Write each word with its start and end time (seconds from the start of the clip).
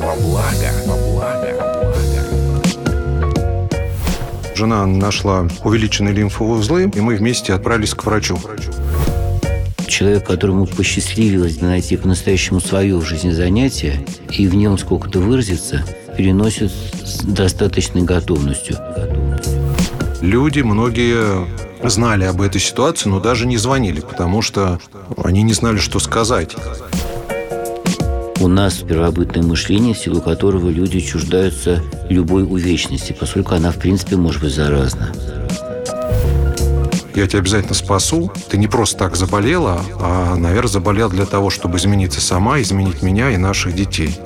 во 0.00 0.16
благо. 0.16 0.70
Во 0.86 0.96
благо. 0.96 1.70
Жена 4.54 4.86
нашла 4.86 5.46
увеличенные 5.64 6.14
лимфовые 6.14 6.60
узлы, 6.60 6.90
и 6.94 7.00
мы 7.00 7.16
вместе 7.16 7.54
отправились 7.54 7.94
к 7.94 8.04
врачу. 8.04 8.38
Человек, 9.86 10.26
которому 10.26 10.66
посчастливилось 10.66 11.60
найти 11.60 11.96
по-настоящему 11.96 12.60
свое 12.60 12.96
в 12.96 13.04
жизни 13.04 13.30
занятие 13.30 14.04
и 14.30 14.46
в 14.46 14.54
нем 14.54 14.78
сколько-то 14.78 15.18
выразиться, 15.18 15.84
переносит 16.16 16.72
с 17.04 17.22
достаточной 17.22 18.02
готовностью. 18.02 18.76
Люди, 20.20 20.60
многие 20.60 21.46
знали 21.88 22.24
об 22.24 22.42
этой 22.42 22.60
ситуации, 22.60 23.08
но 23.08 23.20
даже 23.20 23.46
не 23.46 23.56
звонили, 23.56 24.00
потому 24.00 24.42
что 24.42 24.78
они 25.22 25.42
не 25.42 25.54
знали, 25.54 25.78
что 25.78 25.98
сказать. 25.98 26.54
У 28.40 28.48
нас 28.48 28.76
первобытное 28.76 29.42
мышление, 29.42 29.92
в 29.92 29.98
силу 29.98 30.22
которого 30.22 30.70
люди 30.70 30.98
чуждаются 31.00 31.82
любой 32.08 32.42
увечности, 32.42 33.14
поскольку 33.18 33.54
она, 33.54 33.70
в 33.70 33.76
принципе, 33.76 34.16
может 34.16 34.40
быть 34.40 34.54
заразна. 34.54 35.12
Я 37.14 37.26
тебя 37.26 37.40
обязательно 37.40 37.74
спасу. 37.74 38.32
Ты 38.48 38.56
не 38.56 38.66
просто 38.66 38.96
так 38.96 39.16
заболела, 39.16 39.82
а, 40.00 40.36
наверное, 40.36 40.70
заболела 40.70 41.10
для 41.10 41.26
того, 41.26 41.50
чтобы 41.50 41.76
измениться 41.76 42.22
сама, 42.22 42.62
изменить 42.62 43.02
меня 43.02 43.30
и 43.30 43.36
наших 43.36 43.74
детей. 43.74 44.16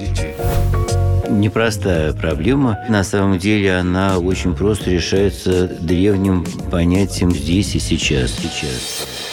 Непростая 1.28 2.12
проблема. 2.12 2.78
На 2.88 3.02
самом 3.02 3.40
деле 3.40 3.74
она 3.74 4.18
очень 4.18 4.54
просто 4.54 4.90
решается 4.90 5.66
древним 5.66 6.46
понятием 6.70 7.32
«здесь 7.34 7.74
и 7.74 7.80
сейчас». 7.80 8.30
сейчас. 8.30 9.23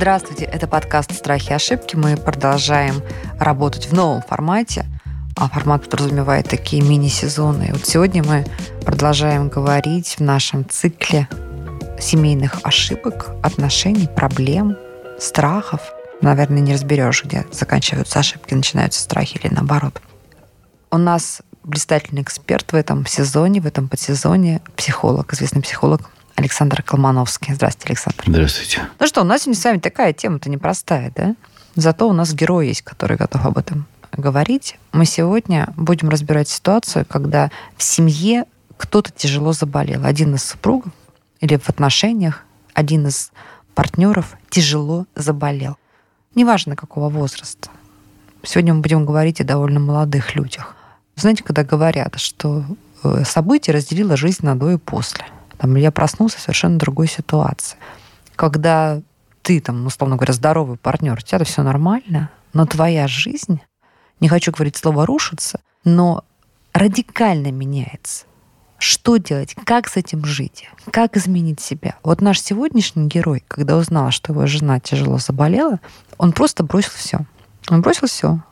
Здравствуйте, 0.00 0.46
это 0.46 0.66
подкаст 0.66 1.12
«Страхи 1.12 1.50
и 1.50 1.52
ошибки». 1.52 1.94
Мы 1.94 2.16
продолжаем 2.16 3.02
работать 3.38 3.84
в 3.84 3.92
новом 3.92 4.22
формате, 4.22 4.86
а 5.36 5.46
формат 5.46 5.90
подразумевает 5.90 6.48
такие 6.48 6.82
мини-сезоны. 6.82 7.64
И 7.64 7.72
вот 7.72 7.84
сегодня 7.84 8.24
мы 8.24 8.46
продолжаем 8.86 9.50
говорить 9.50 10.16
в 10.16 10.20
нашем 10.20 10.66
цикле 10.66 11.28
семейных 12.00 12.60
ошибок, 12.62 13.32
отношений, 13.42 14.08
проблем, 14.08 14.78
страхов. 15.18 15.82
Наверное, 16.22 16.60
не 16.60 16.72
разберешь, 16.72 17.22
где 17.22 17.44
заканчиваются 17.52 18.20
ошибки, 18.20 18.54
начинаются 18.54 19.02
страхи 19.02 19.38
или 19.42 19.52
наоборот. 19.52 20.00
У 20.90 20.96
нас 20.96 21.42
блистательный 21.62 22.22
эксперт 22.22 22.72
в 22.72 22.74
этом 22.74 23.04
сезоне, 23.04 23.60
в 23.60 23.66
этом 23.66 23.86
подсезоне, 23.86 24.62
психолог, 24.76 25.34
известный 25.34 25.60
психолог 25.60 26.08
Александр 26.40 26.82
Колмановский. 26.82 27.54
Здравствуйте, 27.54 27.88
Александр. 27.88 28.24
Здравствуйте. 28.26 28.80
Ну 28.98 29.06
что, 29.06 29.20
у 29.20 29.24
нас 29.24 29.42
сегодня 29.42 29.60
с 29.60 29.64
вами 29.64 29.78
такая 29.78 30.14
тема-то 30.14 30.48
непростая, 30.48 31.12
да? 31.14 31.36
Зато 31.76 32.08
у 32.08 32.12
нас 32.14 32.32
герой 32.32 32.68
есть, 32.68 32.82
который 32.82 33.18
готов 33.18 33.44
об 33.44 33.58
этом 33.58 33.86
говорить. 34.12 34.78
Мы 34.92 35.04
сегодня 35.04 35.68
будем 35.76 36.08
разбирать 36.08 36.48
ситуацию, 36.48 37.04
когда 37.06 37.50
в 37.76 37.82
семье 37.82 38.44
кто-то 38.78 39.10
тяжело 39.10 39.52
заболел. 39.52 40.04
Один 40.06 40.34
из 40.34 40.42
супругов 40.42 40.90
или 41.40 41.58
в 41.58 41.68
отношениях 41.68 42.42
один 42.72 43.06
из 43.06 43.32
партнеров 43.74 44.36
тяжело 44.48 45.04
заболел. 45.14 45.76
Неважно, 46.34 46.74
какого 46.74 47.10
возраста. 47.10 47.68
Сегодня 48.42 48.72
мы 48.72 48.80
будем 48.80 49.04
говорить 49.04 49.42
о 49.42 49.44
довольно 49.44 49.78
молодых 49.78 50.34
людях. 50.34 50.74
Знаете, 51.16 51.44
когда 51.44 51.64
говорят, 51.64 52.18
что 52.18 52.64
э, 53.04 53.24
событие 53.26 53.74
разделило 53.74 54.16
жизнь 54.16 54.46
на 54.46 54.58
до 54.58 54.70
и 54.70 54.78
после. 54.78 55.26
Там, 55.60 55.76
я 55.76 55.90
проснулся 55.90 56.38
в 56.38 56.40
совершенно 56.40 56.78
другой 56.78 57.06
ситуации. 57.06 57.76
Когда 58.34 59.02
ты, 59.42 59.60
там, 59.60 59.86
условно 59.86 60.16
говоря, 60.16 60.32
здоровый 60.32 60.78
партнер, 60.78 61.12
у 61.14 61.20
тебя 61.20 61.44
все 61.44 61.62
нормально, 61.62 62.30
но 62.54 62.64
твоя 62.64 63.06
жизнь, 63.06 63.60
не 64.20 64.28
хочу 64.28 64.52
говорить 64.52 64.76
слово 64.76 65.04
рушится, 65.04 65.60
но 65.84 66.24
радикально 66.72 67.52
меняется. 67.52 68.24
Что 68.78 69.18
делать? 69.18 69.54
Как 69.66 69.88
с 69.88 69.98
этим 69.98 70.24
жить? 70.24 70.66
Как 70.90 71.18
изменить 71.18 71.60
себя? 71.60 71.96
Вот 72.02 72.22
наш 72.22 72.40
сегодняшний 72.40 73.06
герой, 73.08 73.44
когда 73.46 73.76
узнал, 73.76 74.10
что 74.10 74.32
его 74.32 74.46
жена 74.46 74.80
тяжело 74.80 75.18
заболела, 75.18 75.80
он 76.16 76.32
просто 76.32 76.64
бросил 76.64 76.92
все. 76.94 77.18
Он 77.68 77.82
бросил 77.82 78.06
все. 78.08 78.42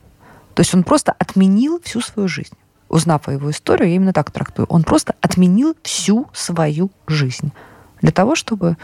То 0.53 0.61
есть 0.61 0.75
он 0.75 0.85
просто 0.85 1.13
отменил 1.13 1.81
всю 1.83 2.03
свою 2.03 2.29
жизнь. 2.29 2.57
Узнав 2.89 3.29
о 3.29 3.33
его 3.33 3.51
историю, 3.51 3.89
я 3.89 3.97
именно 3.97 4.13
так 4.13 4.31
трактую. 4.31 4.67
Он 4.67 4.83
просто 4.83 5.15
отменил 5.21 5.77
всю 5.83 6.29
свою 6.33 6.91
жизнь 7.07 7.53
для 8.01 8.13
того, 8.13 8.35
чтобы 8.35 8.77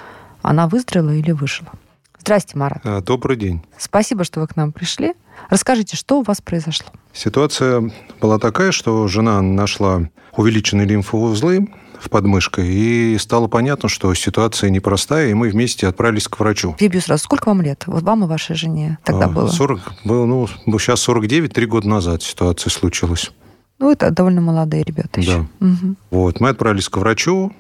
она 0.43 0.69
выздоровела 0.69 1.13
или 1.15 1.33
выжила. 1.33 1.71
Здрасте, 2.19 2.57
Марат. 2.57 2.81
А, 2.85 3.01
добрый 3.03 3.37
день. 3.37 3.63
Спасибо, 3.79 4.25
что 4.25 4.41
вы 4.41 4.47
к 4.47 4.57
нам 4.57 4.73
пришли. 4.73 5.15
Расскажите, 5.51 5.97
что 5.97 6.21
у 6.21 6.23
вас 6.23 6.41
произошло? 6.41 6.89
Ситуация 7.13 7.91
была 8.21 8.39
такая, 8.39 8.73
что 8.73 9.07
жена 9.09 9.43
нашла 9.43 10.09
увеличенные 10.37 10.87
лимфовые 10.87 11.33
узлы 11.33 11.69
в 12.01 12.11
подмышке, 12.11 12.63
и 12.65 13.17
стало 13.19 13.47
понятно, 13.47 13.89
что 13.89 14.13
ситуация 14.15 14.71
непростая, 14.71 15.29
и 15.29 15.35
мы 15.35 15.49
вместе 15.49 15.87
отправились 15.87 16.29
к 16.29 16.39
врачу. 16.39 16.75
Перебью 16.79 17.01
сразу. 17.01 17.25
Сколько 17.25 17.49
вам 17.49 17.63
лет? 17.63 17.85
Вот 17.87 18.03
вам 18.03 18.25
и 18.25 18.27
вашей 18.27 18.57
жене 18.57 18.99
тогда 19.05 19.29
было? 19.29 19.49
40, 19.49 19.81
было, 20.05 20.27
ну, 20.27 20.47
сейчас 20.79 21.01
49, 21.01 21.53
три 21.53 21.67
года 21.67 21.89
назад 21.89 22.23
ситуация 22.23 22.71
случилась. 22.71 23.33
Ну, 23.79 23.91
это 23.91 24.11
довольно 24.11 24.41
молодые 24.41 24.85
ребята 24.85 25.21
еще. 25.21 25.47
Да. 25.61 25.67
Угу. 25.67 25.95
Вот, 26.11 26.41
мы 26.41 26.51
отправились 26.51 26.89
к 26.89 26.97
врачу, 26.97 27.53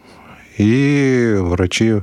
и 0.56 1.36
врачи 1.40 2.02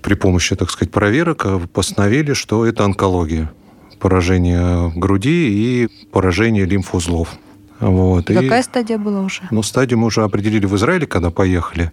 при 0.00 0.14
помощи, 0.14 0.56
так 0.56 0.70
сказать, 0.70 0.90
проверок 0.90 1.46
постановили, 1.72 2.32
что 2.32 2.64
это 2.64 2.84
онкология. 2.84 3.52
Поражение 3.98 4.90
груди 4.96 5.50
и 5.50 5.88
поражение 6.10 6.64
лимфоузлов. 6.64 7.28
Вот. 7.80 8.30
И 8.30 8.34
какая 8.34 8.62
стадия 8.62 8.96
была 8.96 9.20
уже? 9.20 9.42
Ну, 9.50 9.62
стадию 9.62 9.98
мы 9.98 10.06
уже 10.06 10.22
определили 10.22 10.64
в 10.64 10.74
Израиле, 10.76 11.06
когда 11.06 11.30
поехали. 11.30 11.92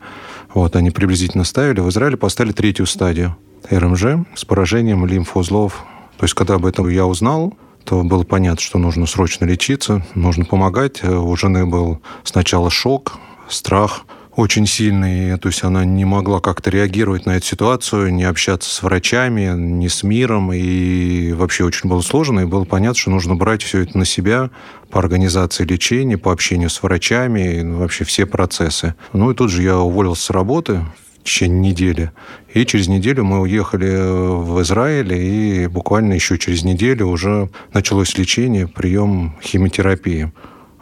Вот, 0.54 0.78
они 0.78 0.92
приблизительно 0.92 1.44
ставили. 1.44 1.82
В 1.82 1.90
Израиле 1.90 2.16
поставили 2.16 2.54
третью 2.54 2.86
стадию 2.86 3.36
РМЖ 3.70 4.26
с 4.36 4.46
поражением 4.46 5.06
лимфоузлов. 5.06 5.84
То 6.18 6.24
есть, 6.24 6.34
когда 6.34 6.56
об 6.56 6.66
этом 6.66 6.88
я 6.90 7.06
узнал, 7.06 7.58
то 7.88 8.04
было 8.04 8.24
понятно, 8.24 8.62
что 8.62 8.78
нужно 8.78 9.06
срочно 9.06 9.46
лечиться, 9.46 10.06
нужно 10.14 10.46
помогать. 10.46 11.04
У 11.04 11.36
жены 11.38 11.66
был 11.66 12.02
сначала 12.24 12.70
шок, 12.70 13.18
страх– 13.48 14.02
очень 14.38 14.68
сильный, 14.68 15.36
то 15.40 15.48
есть 15.48 15.64
она 15.64 15.84
не 15.84 16.06
могла 16.06 16.40
как-то 16.40 16.70
реагировать 16.70 17.26
на 17.26 17.38
эту 17.38 17.46
ситуацию, 17.48 18.14
не 18.14 18.24
общаться 18.24 18.70
с 18.70 18.84
врачами, 18.84 19.52
не 19.58 19.90
с 19.90 20.04
миром, 20.04 20.54
и 20.54 21.34
вообще 21.34 21.64
очень 21.64 21.90
было 21.90 22.02
сложно, 22.02 22.42
и 22.42 22.46
было 22.46 22.64
понятно, 22.64 23.00
что 23.00 23.10
нужно 23.10 23.34
брать 23.34 23.64
все 23.64 23.82
это 23.82 23.98
на 23.98 24.06
себя 24.06 24.52
по 24.92 25.00
организации 25.00 25.66
лечения, 25.66 26.20
по 26.20 26.32
общению 26.32 26.70
с 26.70 26.84
врачами, 26.84 27.62
ну, 27.62 27.80
вообще 27.80 28.04
все 28.04 28.28
процессы. 28.28 28.94
Ну 29.12 29.32
и 29.32 29.34
тут 29.34 29.50
же 29.50 29.64
я 29.64 29.80
уволился 29.80 30.26
с 30.26 30.30
работы 30.30 30.86
течение 31.28 31.60
недели, 31.60 32.12
и 32.54 32.66
через 32.66 32.88
неделю 32.88 33.24
мы 33.24 33.42
уехали 33.42 34.42
в 34.42 34.62
Израиль, 34.62 35.14
и 35.14 35.68
буквально 35.68 36.14
еще 36.14 36.38
через 36.38 36.64
неделю 36.64 37.08
уже 37.08 37.50
началось 37.74 38.18
лечение, 38.18 38.68
прием 38.68 39.36
химиотерапии. 39.44 40.32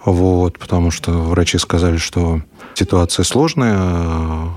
Вот, 0.06 0.60
потому 0.60 0.92
что 0.92 1.12
врачи 1.12 1.58
сказали, 1.58 1.98
что 1.98 2.42
ситуация 2.76 3.24
сложная, 3.24 4.52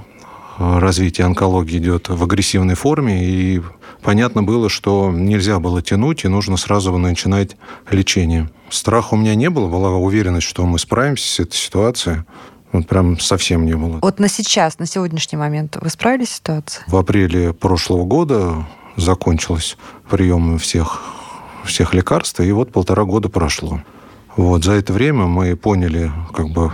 развитие 0.58 1.24
онкологии 1.24 1.78
идет 1.78 2.08
в 2.08 2.22
агрессивной 2.22 2.74
форме, 2.74 3.24
и 3.24 3.62
понятно 4.02 4.42
было, 4.42 4.68
что 4.68 5.10
нельзя 5.10 5.58
было 5.58 5.80
тянуть, 5.80 6.24
и 6.24 6.28
нужно 6.28 6.56
сразу 6.56 6.96
начинать 6.98 7.56
лечение. 7.90 8.50
Страха 8.68 9.14
у 9.14 9.16
меня 9.16 9.34
не 9.34 9.48
было, 9.48 9.68
была 9.68 9.90
уверенность, 9.96 10.46
что 10.46 10.66
мы 10.66 10.78
справимся 10.78 11.26
с 11.26 11.40
этой 11.40 11.56
ситуацией. 11.56 12.24
Вот 12.78 12.86
прям 12.86 13.18
совсем 13.18 13.66
не 13.66 13.74
было. 13.74 13.98
Вот 14.00 14.20
на 14.20 14.28
сейчас, 14.28 14.78
на 14.78 14.86
сегодняшний 14.86 15.36
момент 15.36 15.76
вы 15.80 15.90
справились 15.90 16.28
с 16.28 16.36
ситуацией? 16.36 16.84
В 16.86 16.96
апреле 16.96 17.52
прошлого 17.52 18.04
года 18.04 18.66
закончилось 18.96 19.76
прием 20.08 20.58
всех, 20.58 21.02
всех 21.64 21.92
лекарств, 21.92 22.38
и 22.38 22.52
вот 22.52 22.70
полтора 22.70 23.02
года 23.02 23.28
прошло. 23.28 23.82
Вот 24.36 24.62
за 24.62 24.74
это 24.74 24.92
время 24.92 25.24
мы 25.24 25.56
поняли 25.56 26.12
как 26.32 26.50
бы 26.50 26.70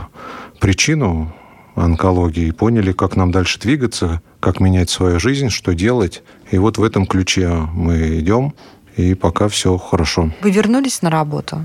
причину 0.60 1.34
онкологии, 1.74 2.50
поняли, 2.50 2.92
как 2.92 3.16
нам 3.16 3.32
дальше 3.32 3.58
двигаться, 3.58 4.20
как 4.40 4.60
менять 4.60 4.90
свою 4.90 5.18
жизнь, 5.18 5.48
что 5.48 5.72
делать. 5.74 6.22
И 6.50 6.58
вот 6.58 6.76
в 6.76 6.82
этом 6.82 7.06
ключе 7.06 7.48
мы 7.72 8.18
идем, 8.18 8.52
и 8.96 9.14
пока 9.14 9.48
все 9.48 9.78
хорошо. 9.78 10.30
Вы 10.42 10.50
вернулись 10.50 11.00
на 11.00 11.08
работу? 11.08 11.64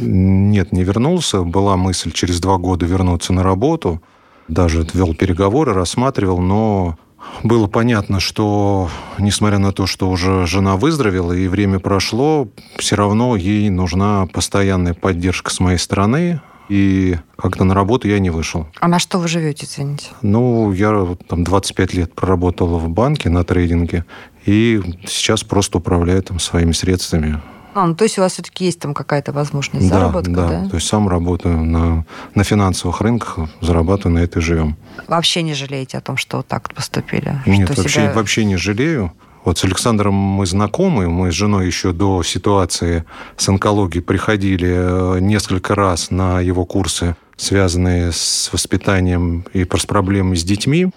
Нет, 0.00 0.72
не 0.72 0.84
вернулся. 0.84 1.42
Была 1.42 1.76
мысль 1.76 2.12
через 2.12 2.40
два 2.40 2.58
года 2.58 2.86
вернуться 2.86 3.32
на 3.32 3.42
работу. 3.42 4.02
Даже 4.48 4.86
вел 4.94 5.14
переговоры, 5.14 5.72
рассматривал, 5.74 6.40
но 6.40 6.96
было 7.42 7.66
понятно, 7.66 8.20
что, 8.20 8.88
несмотря 9.18 9.58
на 9.58 9.72
то, 9.72 9.86
что 9.86 10.10
уже 10.10 10.46
жена 10.46 10.76
выздоровела 10.76 11.32
и 11.32 11.48
время 11.48 11.78
прошло, 11.78 12.48
все 12.78 12.96
равно 12.96 13.36
ей 13.36 13.68
нужна 13.70 14.26
постоянная 14.26 14.94
поддержка 14.94 15.50
с 15.50 15.60
моей 15.60 15.78
стороны, 15.78 16.40
и 16.68 17.16
как-то 17.36 17.64
на 17.64 17.74
работу 17.74 18.08
я 18.08 18.18
не 18.18 18.30
вышел. 18.30 18.66
А 18.80 18.88
на 18.88 18.98
что 18.98 19.18
вы 19.18 19.28
живете, 19.28 19.66
извините? 19.66 20.08
Ну, 20.22 20.72
я 20.72 21.16
там 21.28 21.44
25 21.44 21.94
лет 21.94 22.14
проработал 22.14 22.78
в 22.78 22.88
банке 22.88 23.30
на 23.30 23.44
трейдинге, 23.44 24.04
и 24.44 24.80
сейчас 25.06 25.44
просто 25.44 25.78
управляю 25.78 26.22
там 26.22 26.38
своими 26.38 26.72
средствами. 26.72 27.40
А, 27.78 27.86
ну, 27.86 27.94
то 27.94 28.02
есть 28.02 28.18
у 28.18 28.22
вас 28.22 28.32
все-таки 28.32 28.64
есть 28.64 28.80
там 28.80 28.92
какая-то 28.92 29.30
возможность 29.30 29.88
да, 29.88 30.00
заработка, 30.00 30.32
да, 30.32 30.48
да? 30.48 30.68
То 30.68 30.74
есть 30.76 30.88
сам 30.88 31.08
работаю 31.08 31.62
на, 31.62 32.04
на 32.34 32.42
финансовых 32.42 33.00
рынках, 33.00 33.38
зарабатываю, 33.60 34.18
на 34.18 34.24
это 34.24 34.40
и 34.40 34.42
живем. 34.42 34.76
Вообще 35.06 35.42
не 35.42 35.54
жалеете 35.54 35.98
о 35.98 36.00
том, 36.00 36.16
что 36.16 36.38
вот 36.38 36.48
так 36.48 36.74
поступили? 36.74 37.40
Нет, 37.46 37.70
что 37.70 37.82
вообще, 37.82 38.00
себя... 38.00 38.12
вообще 38.12 38.44
не 38.44 38.56
жалею. 38.56 39.12
Вот 39.44 39.58
с 39.58 39.64
Александром 39.64 40.14
мы 40.14 40.44
знакомы, 40.44 41.08
мы 41.08 41.30
с 41.30 41.34
женой 41.34 41.66
еще 41.66 41.92
до 41.92 42.24
ситуации 42.24 43.04
с 43.36 43.48
онкологией 43.48 44.02
приходили 44.02 45.16
э, 45.16 45.20
несколько 45.20 45.76
раз 45.76 46.10
на 46.10 46.40
его 46.40 46.64
курсы, 46.64 47.14
связанные 47.36 48.10
с 48.10 48.50
воспитанием 48.52 49.44
и 49.52 49.64
с 49.64 49.86
проблемами 49.86 50.34
с 50.34 50.42
детьми. 50.42 50.90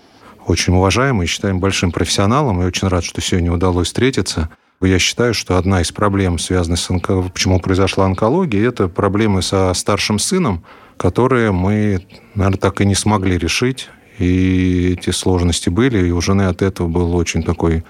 Очень 0.48 0.74
уважаемый, 0.74 1.28
считаем 1.28 1.60
большим 1.60 1.92
профессионалом, 1.92 2.64
и 2.64 2.66
очень 2.66 2.88
рад, 2.88 3.04
что 3.04 3.22
сегодня 3.22 3.54
удалось 3.54 3.88
встретиться. 3.88 4.50
Я 4.82 4.98
считаю, 4.98 5.36
что 5.36 5.58
одна 5.58 5.82
из 5.82 5.92
проблем, 5.92 6.40
связанных 6.40 6.80
с 6.80 6.90
онко... 6.90 7.22
почему 7.22 7.60
произошла 7.60 8.06
онкология, 8.06 8.68
это 8.68 8.88
проблемы 8.88 9.44
со 9.44 9.72
старшим 9.76 10.18
сыном, 10.18 10.64
которые 10.98 11.52
мы, 11.52 12.06
наверное, 12.34 12.58
так 12.58 12.82
и 12.82 12.86
не 12.86 12.96
смогли 12.96 13.38
решить. 13.38 13.90
И 14.18 14.98
эти 14.98 15.12
сложности 15.12 15.70
были, 15.70 16.08
и 16.08 16.12
у 16.12 16.20
жены 16.20 16.44
от 16.44 16.62
этого 16.62 16.88
был 16.88 17.16
очень 17.16 17.44
такой 17.44 17.84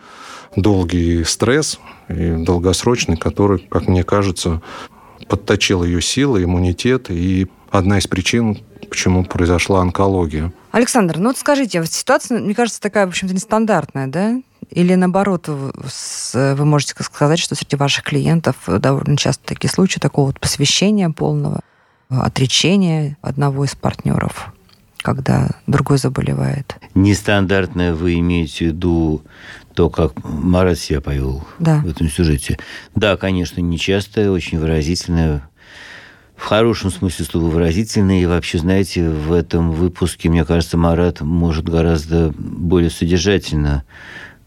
долгий 0.56 1.24
стресс, 1.24 1.80
и 2.10 2.44
долгосрочный, 2.44 3.16
который, 3.16 3.60
как 3.60 3.88
мне 3.88 4.04
кажется, 4.04 4.62
подточил 5.28 5.84
ее 5.84 6.02
силы, 6.02 6.44
иммунитет, 6.44 7.10
и 7.10 7.48
одна 7.70 8.00
из 8.00 8.08
причин, 8.08 8.60
почему 8.90 9.24
произошла 9.24 9.82
онкология. 9.82 10.52
Александр, 10.72 11.18
ну 11.18 11.30
вот 11.30 11.38
скажите, 11.38 11.86
ситуация, 11.86 12.40
мне 12.40 12.54
кажется, 12.54 12.82
такая, 12.82 13.06
в 13.06 13.10
общем-то, 13.10 13.34
нестандартная, 13.34 14.08
да? 14.08 14.42
Или 14.72 14.96
наоборот, 14.96 15.48
вы 15.48 16.66
можете 16.66 16.96
сказать, 17.04 17.40
что 17.40 17.56
среди 17.56 17.76
ваших 17.76 18.06
клиентов 18.06 18.56
довольно 18.68 19.18
часто 19.18 19.44
такие 19.46 19.70
случаи 19.70 20.00
такого 20.00 20.28
вот 20.28 20.40
посвящения 20.40 21.10
полного, 21.10 21.62
отречения 22.10 23.18
одного 23.22 23.66
из 23.66 23.76
партнеров, 23.76 24.54
когда 25.02 25.50
другой 25.68 25.98
заболевает? 25.98 26.78
Нестандартное 26.96 27.94
вы 27.94 28.20
имеете 28.20 28.66
в 28.66 28.68
виду 28.70 29.24
то, 29.74 29.90
как 29.90 30.14
Марат 30.24 30.80
себя 30.80 31.02
повел 31.02 31.46
да. 31.60 31.80
в 31.80 31.88
этом 31.88 32.10
сюжете. 32.10 32.58
Да, 32.96 33.18
конечно, 33.18 33.60
нечастое, 33.60 34.32
очень 34.32 34.60
выразительное, 34.60 35.50
в 36.36 36.44
хорошем 36.44 36.92
смысле 36.92 37.26
слова 37.26 37.50
выразительное. 37.50 38.22
И 38.22 38.26
вообще, 38.26 38.58
знаете, 38.58 39.10
в 39.10 39.32
этом 39.32 39.72
выпуске, 39.72 40.30
мне 40.30 40.44
кажется, 40.44 40.78
Марат 40.78 41.22
может 41.22 41.70
гораздо 41.70 42.34
более 42.38 42.90
содержательно 42.90 43.84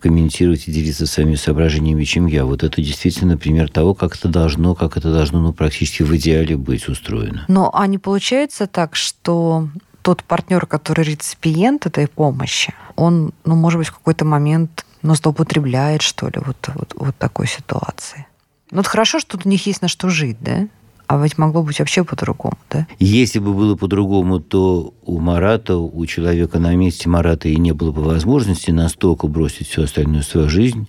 комментировать 0.04 0.68
и 0.68 0.70
делиться 0.70 1.06
своими 1.06 1.34
соображениями, 1.34 2.04
чем 2.04 2.26
я. 2.26 2.44
Вот 2.44 2.62
это 2.62 2.82
действительно 2.82 3.38
пример 3.38 3.70
того, 3.70 3.94
как 3.94 4.16
это 4.16 4.28
должно, 4.28 4.74
как 4.74 4.98
это 4.98 5.10
должно, 5.10 5.40
ну, 5.40 5.54
практически 5.54 6.02
в 6.02 6.14
идеале 6.14 6.58
быть 6.58 6.88
устроено. 6.88 7.46
Но 7.48 7.70
а 7.72 7.86
не 7.86 7.96
получается 7.96 8.66
так, 8.66 8.96
что 8.96 9.70
тот 10.02 10.22
партнер, 10.22 10.66
который 10.66 11.06
реципиент 11.06 11.86
этой 11.86 12.06
помощи, 12.06 12.74
он, 12.96 13.32
ну, 13.46 13.54
может 13.54 13.78
быть, 13.78 13.88
в 13.88 13.94
какой-то 13.94 14.26
момент 14.26 14.84
ну, 15.00 15.14
злоупотребляет, 15.14 16.02
что 16.02 16.26
ли, 16.26 16.34
вот, 16.44 16.70
вот, 16.74 16.92
вот 16.96 17.16
такой 17.16 17.46
ситуации. 17.46 18.26
Ну, 18.70 18.80
это 18.80 18.90
хорошо, 18.90 19.20
что 19.20 19.38
у 19.42 19.48
них 19.48 19.66
есть 19.66 19.80
на 19.80 19.88
что 19.88 20.10
жить, 20.10 20.36
да? 20.40 20.68
А 21.14 21.22
ведь 21.22 21.38
могло 21.38 21.62
быть 21.62 21.78
вообще 21.78 22.02
по-другому, 22.02 22.58
да? 22.70 22.88
Если 22.98 23.38
бы 23.38 23.54
было 23.54 23.76
по-другому, 23.76 24.40
то 24.40 24.92
у 25.04 25.20
Марата, 25.20 25.76
у 25.76 26.06
человека 26.06 26.58
на 26.58 26.74
месте 26.74 27.08
Марата 27.08 27.48
и 27.48 27.54
не 27.54 27.70
было 27.70 27.92
бы 27.92 28.02
возможности 28.02 28.72
настолько 28.72 29.28
бросить 29.28 29.68
всю 29.68 29.82
остальную 29.82 30.24
свою 30.24 30.48
жизнь, 30.48 30.88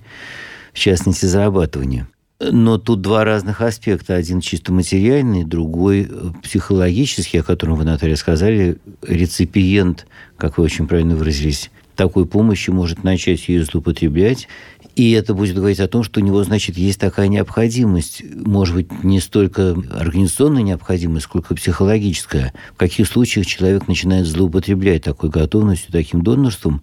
в 0.74 0.80
частности, 0.80 1.27
зарабатывание. 1.27 2.07
Но 2.39 2.80
тут 2.80 3.01
два 3.01 3.24
разных 3.24 3.62
аспекта. 3.62 4.16
Один 4.16 4.42
чисто 4.42 4.74
материальный, 4.74 5.44
другой 5.44 6.10
э, 6.10 6.31
психологический, 6.42 7.38
о 7.38 7.44
котором 7.44 7.75
вы, 7.75 7.83
Наталья, 7.83 8.16
сказали. 8.16 8.80
Реципиент, 9.04 10.07
как 10.38 10.57
вы 10.57 10.63
очень 10.63 10.88
правильно 10.88 11.16
выразились, 11.16 11.69
такой 11.95 12.25
помощи 12.25 12.72
может 12.72 13.04
начать 13.04 13.48
ее 13.48 13.63
злоупотреблять 13.63 14.48
и 14.95 15.12
это 15.12 15.33
будет 15.33 15.56
говорить 15.56 15.80
о 15.81 15.88
том, 15.88 16.03
что 16.03 16.21
у 16.21 16.24
него, 16.24 16.44
значит, 16.44 16.77
есть 16.77 17.00
такая 17.00 17.27
необходимость, 17.27 18.24
может 18.33 18.75
быть, 18.75 19.03
не 19.03 19.19
столько 19.19 19.75
организационная 19.92 20.63
необходимость, 20.63 21.25
сколько 21.25 21.53
психологическая. 21.53 22.53
В 22.74 22.77
каких 22.77 23.07
случаях 23.07 23.45
человек 23.45 23.88
начинает 23.88 24.25
злоупотреблять 24.25 25.03
такой 25.03 25.30
готовностью, 25.30 25.92
таким 25.92 26.21
донорством, 26.21 26.81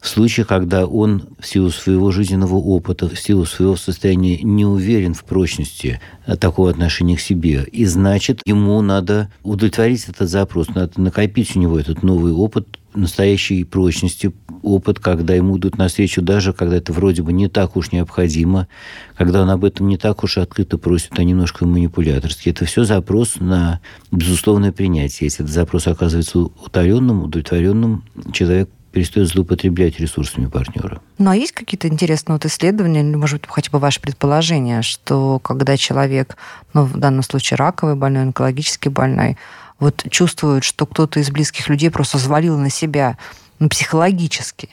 в 0.00 0.08
случае, 0.08 0.44
когда 0.44 0.84
он 0.84 1.22
в 1.38 1.46
силу 1.46 1.70
своего 1.70 2.10
жизненного 2.10 2.56
опыта, 2.56 3.08
в 3.08 3.16
силу 3.16 3.44
своего 3.44 3.76
состояния 3.76 4.38
не 4.38 4.66
уверен 4.66 5.14
в 5.14 5.22
прочности 5.22 6.00
такого 6.40 6.70
отношения 6.70 7.16
к 7.16 7.20
себе. 7.20 7.64
И 7.70 7.84
значит, 7.84 8.40
ему 8.44 8.80
надо 8.80 9.30
удовлетворить 9.44 10.08
этот 10.08 10.28
запрос, 10.28 10.68
надо 10.70 11.00
накопить 11.00 11.54
у 11.54 11.60
него 11.60 11.78
этот 11.78 12.02
новый 12.02 12.32
опыт, 12.32 12.66
настоящей 12.94 13.64
прочности, 13.64 14.32
опыт, 14.62 15.00
когда 15.00 15.34
ему 15.34 15.58
идут 15.58 15.76
навстречу, 15.78 16.22
даже 16.22 16.52
когда 16.52 16.76
это 16.76 16.92
вроде 16.92 17.22
бы 17.22 17.32
не 17.32 17.48
так 17.48 17.76
уж 17.76 17.92
необходимо, 17.92 18.68
когда 19.16 19.42
он 19.42 19.50
об 19.50 19.64
этом 19.64 19.88
не 19.88 19.96
так 19.96 20.22
уж 20.24 20.38
открыто 20.38 20.78
просит, 20.78 21.18
а 21.18 21.24
немножко 21.24 21.66
манипуляторски. 21.66 22.50
Это 22.50 22.64
все 22.64 22.84
запрос 22.84 23.36
на 23.40 23.80
безусловное 24.10 24.72
принятие. 24.72 25.26
Если 25.26 25.44
этот 25.44 25.54
запрос 25.54 25.86
оказывается 25.86 26.38
утоленным, 26.38 27.24
удовлетворенным, 27.24 28.04
человек 28.32 28.68
перестает 28.92 29.28
злоупотреблять 29.28 29.98
ресурсами 29.98 30.46
партнера. 30.46 31.00
Ну, 31.18 31.30
а 31.30 31.36
есть 31.36 31.52
какие-то 31.52 31.88
интересные 31.88 32.34
вот 32.34 32.44
исследования, 32.44 33.00
или, 33.00 33.16
может 33.16 33.40
быть, 33.40 33.50
хотя 33.50 33.70
бы 33.70 33.78
ваше 33.78 34.00
предположение, 34.00 34.82
что 34.82 35.38
когда 35.38 35.76
человек, 35.76 36.36
ну, 36.74 36.84
в 36.84 36.98
данном 36.98 37.22
случае 37.22 37.56
раковый 37.56 37.96
больной, 37.96 38.22
онкологически 38.22 38.88
больной, 38.88 39.38
вот 39.82 40.04
чувствует, 40.10 40.62
что 40.62 40.86
кто-то 40.86 41.18
из 41.18 41.28
близких 41.32 41.68
людей 41.68 41.90
просто 41.90 42.16
взвалил 42.16 42.56
на 42.56 42.70
себя 42.70 43.18
ну, 43.58 43.68
психологически, 43.68 44.68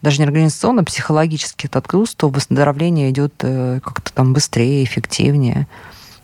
даже 0.00 0.18
не 0.18 0.26
организационно, 0.26 0.82
а 0.82 0.84
психологически 0.84 1.66
этот 1.66 1.88
груз, 1.88 2.14
то 2.14 2.28
выздоровление 2.28 3.10
идет 3.10 3.34
э, 3.40 3.80
как-то 3.82 4.12
там 4.12 4.32
быстрее, 4.32 4.84
эффективнее. 4.84 5.66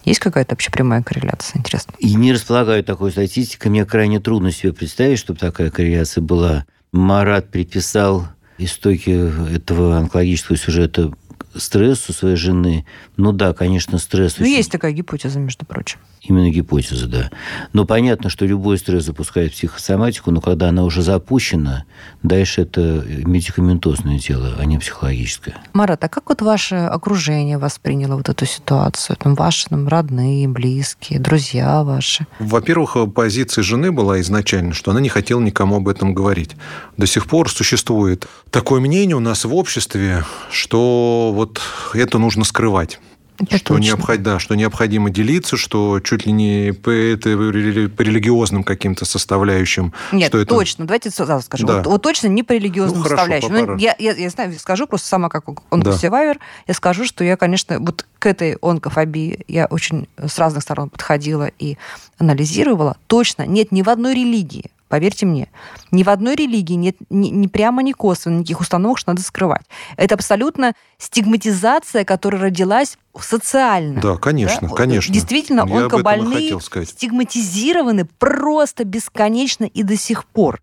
Есть 0.05 0.21
какая-то 0.21 0.53
вообще 0.53 0.71
прямая 0.71 1.03
корреляция, 1.03 1.59
интересно? 1.59 1.93
И 1.99 2.15
не 2.15 2.33
располагаю 2.33 2.85
такой 2.85 3.11
статистикой. 3.11 3.73
Мне 3.73 3.85
крайне 3.85 4.21
трудно 4.21 4.53
себе 4.53 4.73
представить, 4.73 5.19
чтобы 5.19 5.41
такая 5.41 5.71
корреляция 5.71 6.23
была. 6.23 6.67
Марат 6.93 7.51
приписал 7.51 8.29
истоки 8.59 9.11
этого 9.57 9.97
онкологического 9.97 10.57
сюжета 10.57 11.13
стрессу 11.57 12.13
своей 12.13 12.37
жены. 12.37 12.87
Ну 13.17 13.33
да, 13.33 13.55
конечно, 13.55 13.99
стресс... 13.99 14.39
Ну, 14.39 14.45
очень... 14.45 14.55
есть 14.55 14.71
такая 14.71 14.93
гипотеза, 14.93 15.41
между 15.41 15.67
прочим. 15.67 15.99
Именно 16.23 16.51
гипотеза, 16.51 17.07
да. 17.07 17.31
Но 17.73 17.87
понятно, 17.87 18.29
что 18.29 18.45
любой 18.45 18.77
стресс 18.77 19.05
запускает 19.05 19.53
психосоматику, 19.53 20.31
но 20.31 20.43
когда 20.43 20.69
она 20.69 20.85
уже 20.85 21.03
запущена, 21.03 21.85
дальше 22.23 22.63
это 22.63 23.05
медикаментозное 23.25 24.19
дело, 24.19 24.55
а 24.59 24.65
не 24.67 24.79
психологическое. 24.79 25.57
Марат, 25.73 26.05
а 26.05 26.09
как 26.09 26.29
вот 26.29 26.43
ваше 26.43 26.77
окружение 26.77 27.57
восприняло 27.57 28.17
вот 28.17 28.29
эту 28.29 28.45
ситуацию? 28.45 29.17
Там 29.17 29.35
ваши 29.35 29.69
там, 29.69 29.89
родные, 29.89 30.47
близкие, 30.47 31.19
друзья 31.21 31.83
ваши? 31.85 32.27
Во-первых, 32.39 32.97
позиция 33.15 33.63
жены 33.63 33.91
была 33.91 34.21
изначально, 34.21 34.75
что 34.75 34.91
она 34.91 35.01
не 35.01 35.09
хотела 35.09 35.41
никому 35.41 35.77
об 35.77 35.89
этом 35.89 36.13
говорить. 36.13 36.55
До 36.99 37.07
сих 37.07 37.27
пор 37.27 37.51
существует 37.51 38.27
такое 38.51 38.81
мнение 38.81 39.17
у 39.17 39.21
нас 39.21 39.47
в 39.47 39.55
обществе, 39.55 40.25
что 40.51 41.33
вот 41.35 41.61
это 41.95 42.19
нужно 42.19 42.45
скрывать. 42.45 43.01
Это 43.41 43.59
что, 43.59 43.79
необход, 43.79 44.23
да, 44.23 44.39
что 44.39 44.55
необходимо 44.55 45.11
делиться, 45.11 45.57
что 45.57 46.01
чуть 46.01 46.27
ли 46.27 46.33
не 46.33 46.73
по, 46.73 46.91
это, 46.91 47.31
по 47.31 48.03
религиозным 48.03 48.65
каким-то 48.65 49.05
составляющим. 49.05 49.93
Нет, 50.13 50.29
что 50.29 50.39
это... 50.39 50.55
точно. 50.55 50.87
Давайте 50.87 51.11
сразу 51.11 51.45
скажу. 51.45 51.67
Да. 51.67 51.79
Вот, 51.79 51.87
вот 51.87 52.03
точно 52.03 52.29
не 52.29 52.43
по 52.43 52.53
религиозным 52.53 53.03
ну, 53.03 53.09
составляющим. 53.09 53.49
Хорошо, 53.49 53.73
ну, 53.73 53.79
я, 53.79 53.97
я, 53.99 54.13
я 54.13 54.31
знаю, 54.31 54.53
скажу 54.59 54.87
просто 54.87 55.09
сама 55.09 55.29
как 55.29 55.45
онкосевайвер, 55.71 56.39
да. 56.39 56.45
я 56.67 56.75
скажу, 56.75 57.05
что 57.05 57.25
я, 57.25 57.37
конечно, 57.37 57.79
вот 57.79 58.07
к 58.19 58.27
этой 58.27 58.57
онкофобии 58.61 59.45
я 59.49 59.67
очень 59.67 60.09
с 60.19 60.39
разных 60.39 60.63
сторон 60.63 60.91
подходила 60.91 61.51
и 61.59 61.79
анализировала. 62.19 62.97
Точно 63.07 63.47
нет 63.47 63.73
ни 63.73 63.83
в 63.83 63.89
одной 63.89 64.15
религии 64.15 64.71
Поверьте 64.91 65.25
мне, 65.25 65.47
ни 65.93 66.03
в 66.03 66.11
одной 66.11 66.35
религии 66.35 66.75
нет 66.75 66.97
ни, 67.11 67.29
ни 67.29 67.47
прямо, 67.47 67.81
ни 67.81 67.93
косвенно 67.93 68.39
никаких 68.39 68.61
установок, 68.61 68.99
что 68.99 69.13
надо 69.13 69.23
скрывать. 69.23 69.63
Это 69.97 70.17
абсолютно 70.17 70.75
стигматизация, 70.99 72.05
которая 72.05 72.43
родилась 72.43 72.99
социально. 73.17 74.01
Да, 74.01 74.17
конечно, 74.17 74.69
да? 74.69 74.75
конечно. 74.75 75.15
Действительно, 75.15 75.65
Я 75.65 75.85
онкобольные 75.85 76.59
стигматизированы 76.61 78.05
просто 78.05 78.83
бесконечно 78.83 79.65
и 79.65 79.85
до 79.85 79.97
сих 79.97 80.25
пор. 80.25 80.61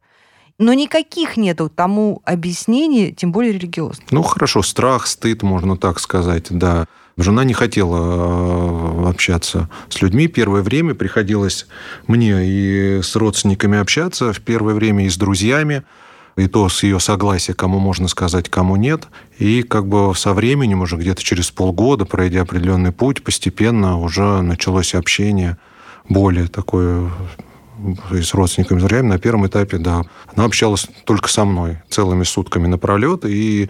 Но 0.60 0.74
никаких 0.74 1.38
нету 1.38 1.72
тому 1.74 2.22
объяснений, 2.26 3.14
тем 3.14 3.32
более 3.32 3.54
религиозных. 3.54 4.12
Ну, 4.12 4.24
хорошо, 4.24 4.62
страх, 4.62 5.08
стыд, 5.08 5.42
можно 5.42 5.78
так 5.78 6.02
сказать, 6.02 6.48
да. 6.50 6.86
Жена 7.18 7.44
не 7.44 7.54
хотела 7.54 7.98
э, 7.98 9.10
общаться 9.10 9.70
с 9.90 10.02
людьми. 10.04 10.28
Первое 10.28 10.62
время 10.62 10.94
приходилось 10.94 11.66
мне 12.06 12.46
и 12.46 13.02
с 13.02 13.16
родственниками 13.16 13.80
общаться, 13.80 14.34
в 14.34 14.42
первое 14.42 14.76
время 14.76 15.06
и 15.06 15.10
с 15.10 15.18
друзьями. 15.18 15.84
и 16.36 16.48
то 16.48 16.70
с 16.70 16.84
ее 16.84 17.00
согласия, 17.00 17.56
кому 17.56 17.80
можно 17.80 18.08
сказать, 18.08 18.48
кому 18.50 18.76
нет. 18.76 19.08
И 19.40 19.64
как 19.64 19.88
бы 19.88 20.14
со 20.16 20.34
временем, 20.34 20.82
уже 20.82 20.96
где-то 20.96 21.24
через 21.24 21.50
полгода, 21.50 22.06
пройдя 22.06 22.42
определенный 22.42 22.92
путь, 22.92 23.24
постепенно 23.24 23.98
уже 23.98 24.42
началось 24.44 24.94
общение 24.94 25.58
более 26.08 26.48
такое 26.48 27.10
с 28.12 28.34
родственниками, 28.36 28.80
друзьями. 28.80 29.08
На 29.08 29.18
первом 29.18 29.48
этапе, 29.48 29.80
да, 29.80 30.04
она 30.36 30.46
общалась 30.46 30.88
только 31.06 31.28
со 31.30 31.46
мной 31.46 31.80
целыми 31.90 32.24
сутками 32.24 32.68
напролет, 32.68 33.26
и 33.26 33.70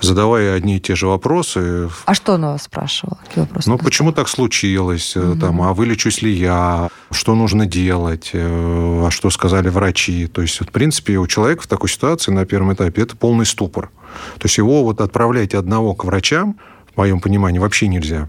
задавая 0.00 0.54
одни 0.54 0.76
и 0.76 0.80
те 0.80 0.94
же 0.94 1.06
вопросы. 1.06 1.88
А 2.04 2.14
что 2.14 2.34
она 2.34 2.52
вас 2.52 2.64
спрашивала? 2.64 3.18
Какие 3.26 3.44
вопросы? 3.44 3.68
Ну, 3.68 3.78
почему 3.78 4.12
так 4.12 4.28
случилось? 4.28 5.16
Угу. 5.16 5.40
Там, 5.40 5.62
а 5.62 5.72
вылечусь 5.72 6.22
ли 6.22 6.32
я? 6.32 6.88
Что 7.10 7.34
нужно 7.34 7.66
делать? 7.66 8.30
Э, 8.32 9.06
а 9.06 9.10
что 9.10 9.30
сказали 9.30 9.68
врачи? 9.68 10.26
То 10.26 10.42
есть, 10.42 10.60
в 10.60 10.66
принципе, 10.66 11.16
у 11.16 11.26
человека 11.26 11.62
в 11.62 11.66
такой 11.66 11.88
ситуации 11.88 12.32
на 12.32 12.44
первом 12.44 12.74
этапе 12.74 13.02
это 13.02 13.16
полный 13.16 13.46
ступор. 13.46 13.90
То 14.38 14.46
есть 14.46 14.58
его 14.58 14.84
вот 14.84 15.00
отправлять 15.00 15.54
одного 15.54 15.94
к 15.94 16.04
врачам, 16.04 16.56
в 16.92 16.96
моем 16.96 17.20
понимании, 17.20 17.58
вообще 17.58 17.88
нельзя. 17.88 18.28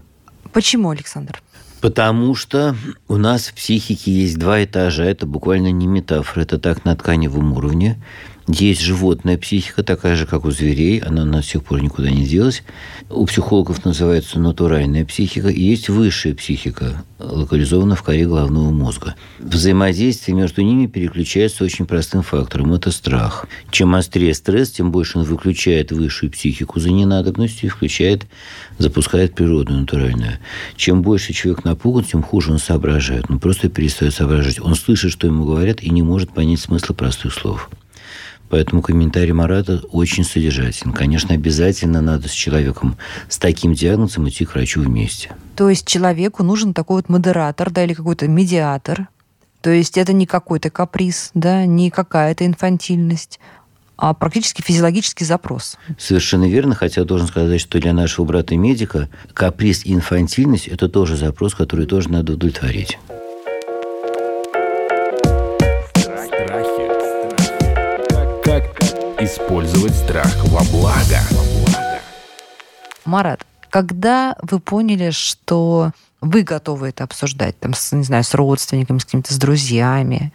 Почему, 0.52 0.90
Александр? 0.90 1.40
Потому 1.80 2.34
что 2.34 2.74
у 3.06 3.16
нас 3.16 3.48
в 3.48 3.54
психике 3.54 4.10
есть 4.10 4.36
два 4.38 4.64
этажа. 4.64 5.04
Это 5.04 5.26
буквально 5.26 5.70
не 5.70 5.86
метафора, 5.86 6.42
это 6.42 6.58
так 6.58 6.84
на 6.84 6.96
тканевом 6.96 7.52
уровне. 7.52 8.02
Есть 8.48 8.80
животная 8.80 9.36
психика, 9.36 9.82
такая 9.82 10.16
же, 10.16 10.24
как 10.24 10.46
у 10.46 10.50
зверей, 10.50 11.00
она 11.00 11.24
у 11.24 11.26
до 11.26 11.42
сих 11.42 11.62
пор 11.62 11.82
никуда 11.82 12.10
не 12.10 12.24
делась. 12.24 12.62
У 13.10 13.26
психологов 13.26 13.84
называется 13.84 14.40
натуральная 14.40 15.04
психика. 15.04 15.48
Есть 15.48 15.90
высшая 15.90 16.34
психика, 16.34 17.04
локализована 17.18 17.94
в 17.94 18.02
коре 18.02 18.26
головного 18.26 18.70
мозга. 18.70 19.16
Взаимодействие 19.38 20.34
между 20.34 20.62
ними 20.62 20.86
переключается 20.86 21.62
очень 21.62 21.84
простым 21.84 22.22
фактором– 22.22 22.72
это 22.74 22.90
страх. 22.90 23.46
Чем 23.70 23.94
острее 23.94 24.32
стресс, 24.32 24.70
тем 24.70 24.92
больше 24.92 25.18
он 25.18 25.24
выключает 25.24 25.92
высшую 25.92 26.32
психику 26.32 26.80
за 26.80 26.90
ненадобностью 26.90 27.66
и 27.66 27.70
включает, 27.70 28.26
запускает 28.78 29.34
природную, 29.34 29.80
натуральную. 29.80 30.38
Чем 30.74 31.02
больше 31.02 31.34
человек 31.34 31.64
напуган, 31.64 32.04
тем 32.04 32.22
хуже 32.22 32.52
он 32.52 32.58
соображает. 32.58 33.26
Он 33.28 33.40
просто 33.40 33.68
перестает 33.68 34.14
соображать. 34.14 34.58
Он 34.58 34.74
слышит, 34.74 35.12
что 35.12 35.26
ему 35.26 35.44
говорят, 35.44 35.82
и 35.82 35.90
не 35.90 36.00
может 36.00 36.32
понять 36.32 36.60
смысла 36.60 36.94
простых 36.94 37.34
слов. 37.34 37.68
Поэтому 38.48 38.82
комментарий 38.82 39.32
Марата 39.32 39.82
очень 39.90 40.24
содержателен. 40.24 40.92
Конечно, 40.92 41.34
обязательно 41.34 42.00
надо 42.00 42.28
с 42.28 42.32
человеком 42.32 42.96
с 43.28 43.38
таким 43.38 43.74
диагнозом 43.74 44.28
идти 44.28 44.44
к 44.44 44.54
врачу 44.54 44.80
вместе. 44.80 45.30
То 45.56 45.68
есть 45.68 45.86
человеку 45.86 46.42
нужен 46.42 46.72
такой 46.72 46.96
вот 46.96 47.08
модератор, 47.08 47.70
да, 47.70 47.84
или 47.84 47.94
какой-то 47.94 48.28
медиатор. 48.28 49.08
То 49.60 49.70
есть 49.70 49.98
это 49.98 50.12
не 50.12 50.26
какой-то 50.26 50.70
каприз, 50.70 51.30
да, 51.34 51.66
не 51.66 51.90
какая-то 51.90 52.46
инфантильность, 52.46 53.40
а 53.96 54.14
практически 54.14 54.62
физиологический 54.62 55.26
запрос. 55.26 55.76
Совершенно 55.98 56.48
верно, 56.48 56.76
хотя 56.76 57.04
должен 57.04 57.26
сказать, 57.26 57.60
что 57.60 57.80
для 57.80 57.92
нашего 57.92 58.24
брата-медика 58.24 59.08
каприз 59.34 59.84
и 59.84 59.92
инфантильность– 59.92 60.68
это 60.68 60.88
тоже 60.88 61.16
запрос, 61.16 61.54
который 61.54 61.86
тоже 61.86 62.08
надо 62.08 62.34
удовлетворить. 62.34 62.98
Использовать 69.28 69.94
страх 69.94 70.34
во 70.44 70.62
благо. 70.72 71.20
Марат, 73.04 73.44
когда 73.68 74.34
вы 74.40 74.58
поняли, 74.58 75.10
что 75.10 75.90
вы 76.22 76.40
готовы 76.40 76.88
это 76.88 77.04
обсуждать, 77.04 77.60
там, 77.60 77.74
с, 77.74 77.92
не 77.92 78.04
знаю, 78.04 78.24
с 78.24 78.32
родственниками, 78.32 78.96
с 78.96 79.04
какими-то, 79.04 79.34
с 79.34 79.36
друзьями, 79.36 80.32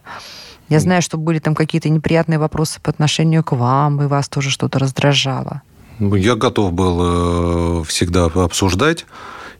я 0.70 0.80
знаю, 0.80 1.02
что 1.02 1.18
были 1.18 1.40
там 1.40 1.56
какие-то 1.56 1.90
неприятные 1.90 2.38
вопросы 2.38 2.80
по 2.82 2.92
отношению 2.92 3.44
к 3.44 3.54
вам, 3.54 4.00
и 4.04 4.06
вас 4.06 4.30
тоже 4.30 4.52
что-то 4.52 4.78
раздражало. 4.78 5.64
Ну, 5.98 6.14
я 6.14 6.36
готов 6.36 6.72
был 6.74 7.82
э, 7.82 7.84
всегда 7.86 8.26
обсуждать. 8.26 9.08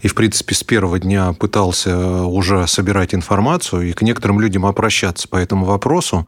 И, 0.02 0.08
в 0.08 0.13
принципе, 0.13 0.54
с 0.54 0.63
первого 0.63 1.00
дня 1.00 1.34
пытался 1.34 2.24
уже 2.24 2.68
собирать 2.68 3.16
информацию 3.16 3.90
и 3.90 3.94
к 3.94 4.04
некоторым 4.04 4.40
людям 4.40 4.68
обращаться 4.68 5.28
по 5.28 5.38
этому 5.38 5.66
вопросу 5.66 6.28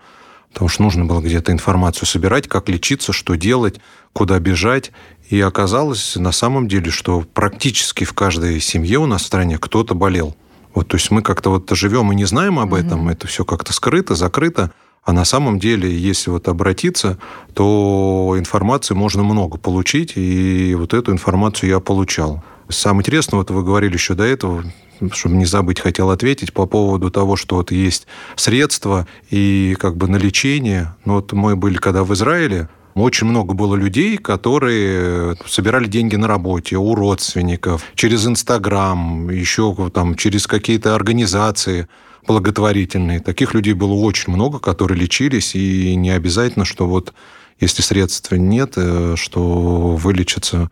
потому 0.56 0.70
что 0.70 0.84
нужно 0.84 1.04
было 1.04 1.20
где-то 1.20 1.52
информацию 1.52 2.08
собирать, 2.08 2.48
как 2.48 2.70
лечиться, 2.70 3.12
что 3.12 3.36
делать, 3.36 3.82
куда 4.14 4.40
бежать. 4.40 4.94
И 5.30 5.42
оказалось 5.42 6.16
на 6.16 6.32
самом 6.32 6.70
деле, 6.70 6.92
что 6.92 7.26
практически 7.34 8.06
в 8.06 8.14
каждой 8.14 8.62
семье 8.62 9.00
у 9.00 9.06
нас 9.06 9.24
в 9.24 9.26
стране 9.26 9.58
кто-то 9.58 9.96
болел. 9.96 10.34
Вот, 10.74 10.88
то 10.88 10.96
есть 10.96 11.12
мы 11.12 11.22
как-то 11.22 11.50
вот 11.50 11.70
живем 11.72 12.10
и 12.14 12.16
не 12.16 12.24
знаем 12.24 12.58
об 12.58 12.74
этом, 12.74 13.10
mm-hmm. 13.10 13.12
это 13.12 13.28
все 13.28 13.44
как-то 13.44 13.74
скрыто, 13.74 14.16
закрыто. 14.16 14.72
А 15.04 15.12
на 15.12 15.26
самом 15.26 15.60
деле, 15.60 15.94
если 15.94 16.30
вот 16.30 16.48
обратиться, 16.48 17.18
то 17.54 18.36
информации 18.38 18.94
можно 18.94 19.24
много 19.24 19.58
получить, 19.58 20.14
и 20.16 20.74
вот 20.76 20.94
эту 20.94 21.12
информацию 21.12 21.70
я 21.70 21.82
получал. 21.82 22.46
Самое 22.70 23.02
интересное, 23.02 23.38
вот 23.38 23.52
вы 23.52 23.64
говорили 23.64 23.94
еще 23.94 24.16
до 24.16 24.24
этого, 24.24 24.64
чтобы 25.12 25.36
не 25.36 25.46
забыть, 25.46 25.80
хотел 25.80 26.10
ответить 26.10 26.54
по 26.54 26.66
поводу 26.66 27.12
того, 27.12 27.36
что 27.36 27.58
вот 27.58 27.72
есть 27.72 28.08
средства 28.36 29.08
и 29.30 29.76
как 29.80 29.98
бы 29.98 30.08
на 30.08 30.16
лечение. 30.16 30.96
Ну, 31.06 31.16
вот 31.16 31.32
мы 31.34 31.56
были 31.56 31.78
когда 31.78 32.04
в 32.04 32.14
Израиле, 32.14 32.70
очень 32.96 33.28
много 33.28 33.54
было 33.54 33.76
людей, 33.76 34.18
которые 34.18 35.36
собирали 35.46 35.86
деньги 35.86 36.16
на 36.16 36.28
работе 36.28 36.78
у 36.78 36.96
родственников, 36.96 37.84
через 37.94 38.26
Инстаграм, 38.26 39.30
еще 39.30 39.76
там 39.94 40.16
через 40.16 40.48
какие-то 40.48 40.96
организации 40.96 41.88
благотворительные. 42.26 43.20
Таких 43.20 43.54
людей 43.54 43.74
было 43.74 43.94
очень 43.94 44.34
много, 44.34 44.60
которые 44.60 45.00
лечились, 45.00 45.56
и 45.56 45.94
не 45.96 46.10
обязательно, 46.10 46.66
что 46.66 46.88
вот 46.88 47.14
если 47.60 47.82
средств 47.82 48.32
нет, 48.32 48.74
э, 48.78 49.16
что 49.18 49.96
вылечиться 49.96 50.72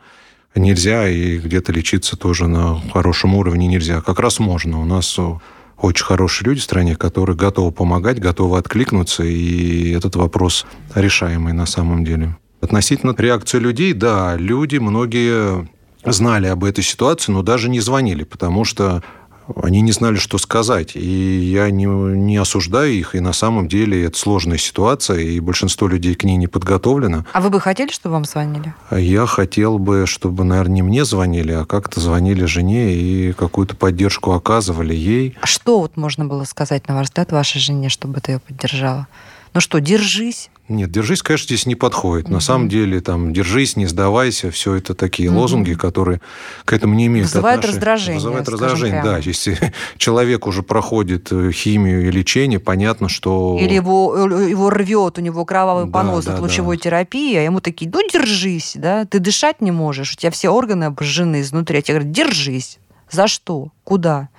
нельзя, 0.55 1.07
и 1.07 1.38
где-то 1.38 1.72
лечиться 1.72 2.15
тоже 2.15 2.48
на 2.48 2.79
хорошем 2.91 3.36
уровне 3.36 3.67
нельзя. 3.67 4.01
Как 4.01 4.19
раз 4.19 4.39
можно. 4.39 4.81
У 4.81 4.86
нас 4.86 5.17
очень 5.77 6.05
хорошие 6.05 6.48
люди 6.48 6.62
в 6.62 6.63
стране, 6.63 6.95
которые 6.95 7.36
готовы 7.36 7.72
помогать, 7.72 8.19
готовы 8.19 8.57
откликнуться, 8.57 9.24
и 9.24 9.91
этот 9.91 10.15
вопрос 10.15 10.65
решаемый 10.95 11.53
на 11.53 11.65
самом 11.65 12.05
деле. 12.05 12.38
Относительно 12.62 13.13
реакции 13.17 13.60
людей, 13.60 13.93
да, 13.93 14.38
люди, 14.38 14.77
многие 14.77 15.67
знали 16.05 16.48
об 16.48 16.63
этой 16.63 16.83
ситуации, 16.83 17.31
но 17.31 17.43
даже 17.43 17.69
не 17.69 17.81
звонили, 17.81 18.24
потому 18.24 18.63
что 18.63 19.03
они 19.62 19.81
не 19.81 19.91
знали, 19.91 20.15
что 20.15 20.38
сказать. 20.38 20.95
И 20.95 21.39
я 21.51 21.69
не, 21.71 21.85
не 21.85 22.38
осуждаю 22.38 22.93
их, 22.93 23.15
и 23.15 23.19
на 23.19 23.33
самом 23.33 23.67
деле 23.67 24.05
это 24.05 24.17
сложная 24.17 24.57
ситуация, 24.57 25.19
и 25.19 25.39
большинство 25.39 25.88
людей 25.88 26.15
к 26.15 26.23
ней 26.23 26.38
не 26.38 26.47
подготовлено. 26.47 27.25
А 27.33 27.41
вы 27.41 27.50
бы 27.50 27.59
хотели, 27.59 27.91
чтобы 27.91 28.13
вам 28.13 28.25
звонили? 28.25 28.73
Я 28.91 29.25
хотел 29.25 29.79
бы, 29.79 30.05
чтобы, 30.07 30.43
наверное, 30.43 30.75
не 30.75 30.81
мне 30.81 31.05
звонили, 31.05 31.51
а 31.51 31.65
как-то 31.65 32.00
звонили 32.00 32.45
жене 32.45 32.93
и 32.93 33.33
какую-то 33.33 33.75
поддержку 33.75 34.31
оказывали 34.31 34.95
ей. 34.95 35.38
А 35.41 35.45
что 35.45 35.79
вот 35.79 35.97
можно 35.97 36.25
было 36.25 36.43
сказать, 36.45 36.88
на 36.88 36.95
ваш 36.95 37.07
взгляд, 37.07 37.31
вашей 37.31 37.59
жене, 37.59 37.89
чтобы 37.89 38.19
это 38.19 38.33
ее 38.33 38.39
поддержала? 38.39 39.07
Ну 39.53 39.62
что, 39.62 39.79
держись. 39.79 40.50
Нет, 40.74 40.92
держись, 40.92 41.22
конечно, 41.22 41.46
здесь 41.46 41.65
не 41.65 41.75
подходит. 41.75 42.25
Угу. 42.25 42.34
На 42.34 42.39
самом 42.39 42.70
деле, 42.70 43.00
там, 43.00 43.32
держись, 43.34 43.75
не 43.75 43.86
сдавайся, 43.86 44.51
все 44.51 44.75
это 44.75 44.94
такие 44.94 45.30
угу. 45.30 45.39
лозунги, 45.39 45.74
которые 45.74 46.22
к 46.65 46.74
этому 46.74 46.96
не 46.96 47.08
имеют 47.08 47.27
Вызывают 47.27 47.60
отношения. 47.60 47.77
раздражение. 47.77 48.15
Вызывают 48.15 48.50
раздражение, 48.50 49.01
прямо. 49.01 49.18
да. 49.18 49.24
Если 49.24 49.74
человек 49.98 50.48
уже 50.48 50.63
проходит 50.63 51.32
э, 51.32 51.51
химию 51.51 52.08
и 52.08 52.12
лечение, 52.12 52.60
понятно, 52.60 53.10
что... 53.10 53.58
Или 53.60 53.74
его, 53.74 54.15
э, 54.18 54.50
его 54.50 54.70
рвет, 54.70 55.18
у 55.18 55.22
него 55.22 55.46
кровавый 55.46 55.89
понос 55.89 56.25
да, 56.25 56.34
от 56.34 56.39
лучевой 56.39 56.77
да. 56.77 56.84
терапии, 56.84 57.36
а 57.36 57.42
ему 57.42 57.60
такие, 57.60 57.89
ну, 57.94 58.01
держись, 58.12 58.74
да, 58.75 59.06
ты 59.06 59.20
дышать 59.20 59.62
не 59.62 59.72
можешь, 59.72 60.13
у 60.13 60.15
тебя 60.15 60.32
все 60.32 60.50
органы 60.50 60.86
обожжены 60.86 61.42
изнутри, 61.42 61.80
а 61.80 61.82
тебе 61.82 62.00
говорят, 62.00 62.12
держись. 62.12 62.80
За 63.12 63.27
что? 63.27 63.70
Куда? 63.84 64.30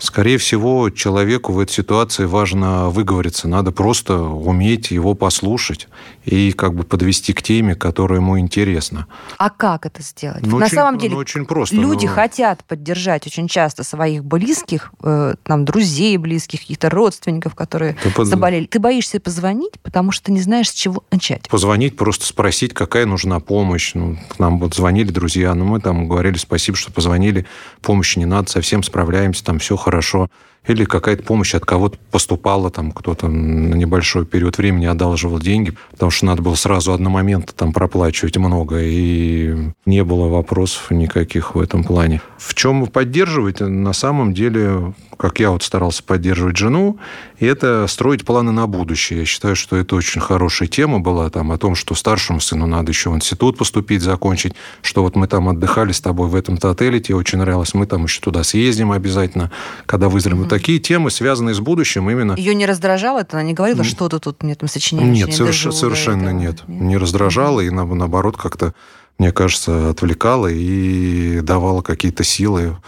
Скорее 0.00 0.38
всего, 0.38 0.88
человеку 0.88 1.52
в 1.52 1.58
этой 1.58 1.72
ситуации 1.72 2.24
важно 2.24 2.88
выговориться. 2.88 3.48
Надо 3.48 3.70
просто 3.70 4.18
уметь 4.18 4.90
его 4.90 5.12
послушать 5.12 5.88
и 6.24 6.52
как 6.52 6.74
бы 6.74 6.84
подвести 6.84 7.34
к 7.34 7.42
теме, 7.42 7.74
которая 7.74 8.20
ему 8.20 8.38
интересна. 8.38 9.06
А 9.36 9.50
как 9.50 9.84
это 9.84 10.02
сделать? 10.02 10.40
Ну, 10.46 10.58
На 10.58 10.64
очень, 10.64 10.74
самом 10.74 10.98
деле, 10.98 11.12
ну, 11.12 11.20
очень 11.20 11.44
просто. 11.44 11.76
люди 11.76 12.06
но... 12.06 12.12
хотят 12.12 12.64
поддержать 12.64 13.26
очень 13.26 13.46
часто 13.46 13.84
своих 13.84 14.24
близких, 14.24 14.90
э, 15.02 15.34
там, 15.42 15.66
друзей 15.66 16.16
близких, 16.16 16.60
каких-то 16.60 16.88
родственников, 16.88 17.54
которые 17.54 17.94
ты 18.02 18.10
под... 18.10 18.26
заболели. 18.26 18.64
Ты 18.64 18.78
боишься 18.78 19.20
позвонить, 19.20 19.78
потому 19.82 20.12
что 20.12 20.32
не 20.32 20.40
знаешь, 20.40 20.70
с 20.70 20.72
чего 20.72 21.04
начать. 21.12 21.46
Позвонить, 21.50 21.98
просто 21.98 22.24
спросить, 22.24 22.72
какая 22.72 23.04
нужна 23.04 23.38
помощь. 23.38 23.92
Ну, 23.92 24.16
к 24.30 24.38
нам 24.38 24.58
вот 24.60 24.74
звонили 24.74 25.10
друзья, 25.10 25.54
но 25.54 25.66
мы 25.66 25.78
там 25.78 26.08
говорили 26.08 26.38
спасибо, 26.38 26.78
что 26.78 26.90
позвонили, 26.90 27.44
помощи 27.82 28.18
не 28.18 28.24
надо, 28.24 28.50
совсем 28.50 28.82
справляемся, 28.82 29.44
там 29.44 29.58
все 29.58 29.76
хорошо 29.76 29.89
хорошо. 29.90 30.28
или 30.66 30.84
какая-то 30.84 31.22
помощь 31.22 31.54
от 31.54 31.64
кого-то 31.64 31.98
поступала, 32.10 32.70
там 32.70 32.92
кто-то 32.92 33.28
на 33.28 33.74
небольшой 33.74 34.26
период 34.26 34.58
времени 34.58 34.86
одалживал 34.86 35.38
деньги, 35.40 35.72
потому 35.90 36.10
что 36.10 36.26
надо 36.26 36.42
было 36.42 36.54
сразу 36.54 36.92
одномоментно 36.92 37.52
там 37.56 37.72
проплачивать 37.72 38.36
много, 38.36 38.78
и 38.80 39.56
не 39.86 40.04
было 40.04 40.28
вопросов 40.28 40.90
никаких 40.90 41.54
в 41.54 41.60
этом 41.60 41.82
плане. 41.82 42.20
В 42.38 42.54
чем 42.54 42.86
поддерживать? 42.86 43.60
На 43.60 43.92
самом 43.94 44.34
деле, 44.34 44.92
как 45.20 45.38
я 45.38 45.50
вот 45.50 45.62
старался 45.62 46.02
поддерживать 46.02 46.56
жену, 46.56 46.96
это 47.38 47.86
строить 47.88 48.24
планы 48.24 48.52
на 48.52 48.66
будущее. 48.66 49.18
Я 49.18 49.24
считаю, 49.26 49.54
что 49.54 49.76
это 49.76 49.94
очень 49.94 50.18
хорошая 50.18 50.66
тема 50.66 50.98
была 50.98 51.28
там 51.28 51.52
о 51.52 51.58
том, 51.58 51.74
что 51.74 51.94
старшему 51.94 52.40
сыну 52.40 52.66
надо 52.66 52.90
еще 52.90 53.10
в 53.10 53.16
институт 53.16 53.58
поступить, 53.58 54.00
закончить, 54.00 54.54
что 54.80 55.02
вот 55.02 55.16
мы 55.16 55.26
там 55.28 55.50
отдыхали 55.50 55.92
с 55.92 56.00
тобой 56.00 56.28
в 56.28 56.34
этом-то 56.34 56.70
отеле, 56.70 57.00
тебе 57.00 57.16
очень 57.16 57.38
нравилось, 57.38 57.74
мы 57.74 57.84
там 57.84 58.04
еще 58.04 58.22
туда 58.22 58.42
съездим 58.44 58.92
обязательно, 58.92 59.50
когда 59.84 60.08
вызрем. 60.08 60.40
Mm-hmm. 60.40 60.48
такие 60.48 60.78
темы, 60.78 61.10
связанные 61.10 61.54
с 61.54 61.60
будущим 61.60 62.08
именно. 62.08 62.32
Ее 62.38 62.54
не 62.54 62.64
раздражало 62.64 63.18
это? 63.18 63.36
Она 63.36 63.42
не 63.42 63.52
говорила, 63.52 63.84
что 63.84 64.08
ты 64.08 64.20
тут 64.20 64.42
мне 64.42 64.54
там 64.54 64.70
сочиняешь? 64.70 65.14
Нет, 65.14 65.28
соверш- 65.28 65.72
совершенно 65.72 66.30
нет. 66.30 66.62
нет. 66.66 66.80
Не 66.80 66.96
раздражало, 66.96 67.60
mm-hmm. 67.60 67.66
и 67.66 67.70
на, 67.70 67.84
наоборот 67.84 68.38
как-то, 68.38 68.72
мне 69.18 69.32
кажется, 69.32 69.90
отвлекало 69.90 70.46
и 70.46 71.40
давало 71.42 71.82
какие-то 71.82 72.24
силы. 72.24 72.78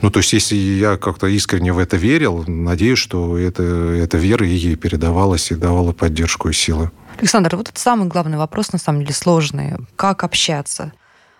Ну, 0.00 0.10
то 0.10 0.18
есть, 0.20 0.32
если 0.32 0.54
я 0.54 0.96
как-то 0.96 1.26
искренне 1.26 1.72
в 1.72 1.78
это 1.78 1.96
верил, 1.96 2.44
надеюсь, 2.46 2.98
что 2.98 3.36
это, 3.36 3.62
эта 3.62 4.16
вера 4.16 4.46
и 4.46 4.54
ей 4.54 4.76
передавалась 4.76 5.50
и 5.50 5.54
давала 5.54 5.92
поддержку 5.92 6.48
и 6.48 6.52
силы. 6.52 6.90
Александр, 7.18 7.56
вот 7.56 7.68
это 7.68 7.80
самый 7.80 8.06
главный 8.06 8.38
вопрос, 8.38 8.72
на 8.72 8.78
самом 8.78 9.00
деле, 9.00 9.14
сложный. 9.14 9.74
Как 9.96 10.22
общаться? 10.22 10.92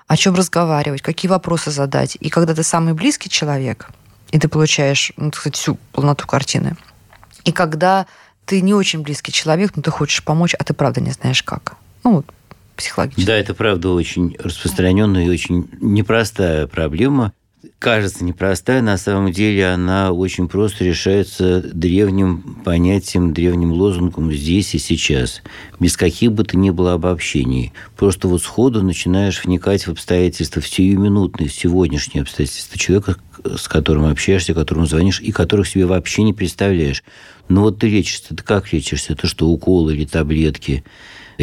О 0.09 0.17
чем 0.17 0.35
разговаривать? 0.35 1.03
Какие 1.03 1.29
вопросы 1.31 1.71
задать? 1.71 2.17
И 2.21 2.31
когда 2.31 2.55
ты 2.55 2.63
самый 2.65 2.95
близкий 2.95 3.29
человек, 3.29 3.91
и 4.31 4.39
ты 4.39 4.49
получаешь, 4.49 5.13
ну, 5.17 5.31
так 5.31 5.41
сказать, 5.41 5.57
всю 5.57 5.79
полноту 5.93 6.27
картины. 6.27 6.77
И 7.45 7.53
когда 7.53 8.07
ты 8.45 8.61
не 8.61 8.75
очень 8.75 9.03
близкий 9.03 9.33
человек, 9.33 9.73
но 9.77 9.83
ты 9.83 9.91
хочешь 9.91 10.25
помочь, 10.25 10.55
а 10.59 10.65
ты 10.65 10.75
правда 10.75 11.01
не 11.01 11.13
знаешь 11.13 11.43
как. 11.43 11.77
Ну, 12.03 12.17
вот 12.17 12.27
психологически. 12.77 13.27
Да, 13.27 13.37
это 13.37 13.55
правда 13.55 13.91
очень 13.91 14.37
распространенная 14.39 15.27
и 15.27 15.29
очень 15.29 15.69
непростая 15.81 16.67
проблема 16.67 17.33
кажется 17.79 18.25
непростая, 18.25 18.83
на 18.83 18.99
самом 18.99 19.33
деле 19.33 19.69
она 19.69 20.13
очень 20.13 20.49
просто 20.49 20.85
решается 20.85 21.61
древним 21.63 22.61
понятием, 22.65 23.33
древним 23.33 23.73
лозунгом 23.73 24.33
здесь 24.33 24.75
и 24.75 24.79
сейчас, 24.79 25.43
без 25.79 25.97
каких 25.97 26.33
бы 26.33 26.45
то 26.45 26.57
ни 26.57 26.71
было 26.71 26.95
обобщений. 26.95 27.73
Просто 27.97 28.29
вот 28.29 28.43
сходу 28.43 28.83
начинаешь 28.83 29.45
вникать 29.45 29.87
в 29.87 29.91
обстоятельства, 29.91 30.61
в 30.61 30.69
сиюминутные, 30.69 31.49
в 31.49 31.55
сегодняшние 31.55 32.23
обстоятельства 32.23 32.79
человека, 32.79 33.17
с 33.45 33.69
которым 33.69 34.07
общаешься, 34.07 34.55
которому 34.55 34.87
звонишь, 34.87 35.21
и 35.21 35.31
которых 35.31 35.69
себе 35.69 35.87
вообще 35.87 36.23
не 36.23 36.35
представляешь. 36.35 37.05
Но 37.49 37.63
вот 37.63 37.79
ты 37.79 37.89
лечишься, 37.89 38.35
ты 38.35 38.43
как 38.43 38.73
лечишься? 38.73 39.13
Это 39.13 39.27
что, 39.27 39.49
уколы 39.49 39.95
или 39.95 40.05
таблетки? 40.05 40.85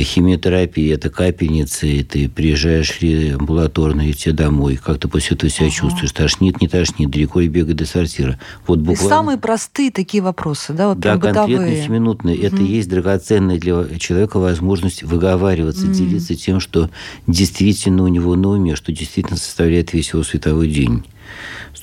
Химиотерапия, 0.04 0.96
это 0.96 1.10
капельницы, 1.10 1.88
и 1.88 2.04
ты 2.04 2.28
приезжаешь 2.28 3.00
амбулаторно, 3.34 4.10
и 4.10 4.14
тебе 4.14 4.34
домой, 4.34 4.78
как 4.84 5.00
ты 5.00 5.08
после 5.08 5.36
этого 5.36 5.50
себя 5.50 5.68
ага. 5.68 5.76
чувствуешь, 5.76 6.12
тошнит, 6.12 6.62
не 6.62 6.68
тошнит, 6.68 7.10
далеко 7.10 7.40
ли 7.40 7.48
бегать 7.48 7.78
до 7.78 7.86
сортира. 7.86 8.40
Вот 8.68 8.80
буквально... 8.80 9.10
самые 9.10 9.38
простые 9.38 9.92
такие 9.92 10.22
вопросы, 10.22 10.74
да, 10.74 10.90
вот 10.90 11.00
Да, 11.00 11.18
конкретно 11.18 11.76
семинутные. 11.76 12.38
Угу. 12.38 12.46
Это 12.46 12.58
есть 12.58 12.90
драгоценная 12.90 13.58
для 13.58 13.86
человека 13.98 14.40
возможность 14.40 15.04
выговариваться, 15.04 15.86
угу. 15.86 15.94
делиться 15.94 16.36
тем, 16.36 16.60
что 16.60 16.90
действительно 17.28 18.04
у 18.04 18.08
него 18.08 18.36
на 18.36 18.50
уме, 18.50 18.76
что 18.76 18.92
действительно 18.92 19.38
составляет 19.38 19.94
весь 19.94 20.12
его 20.12 20.24
световой 20.24 20.70
день 20.70 21.04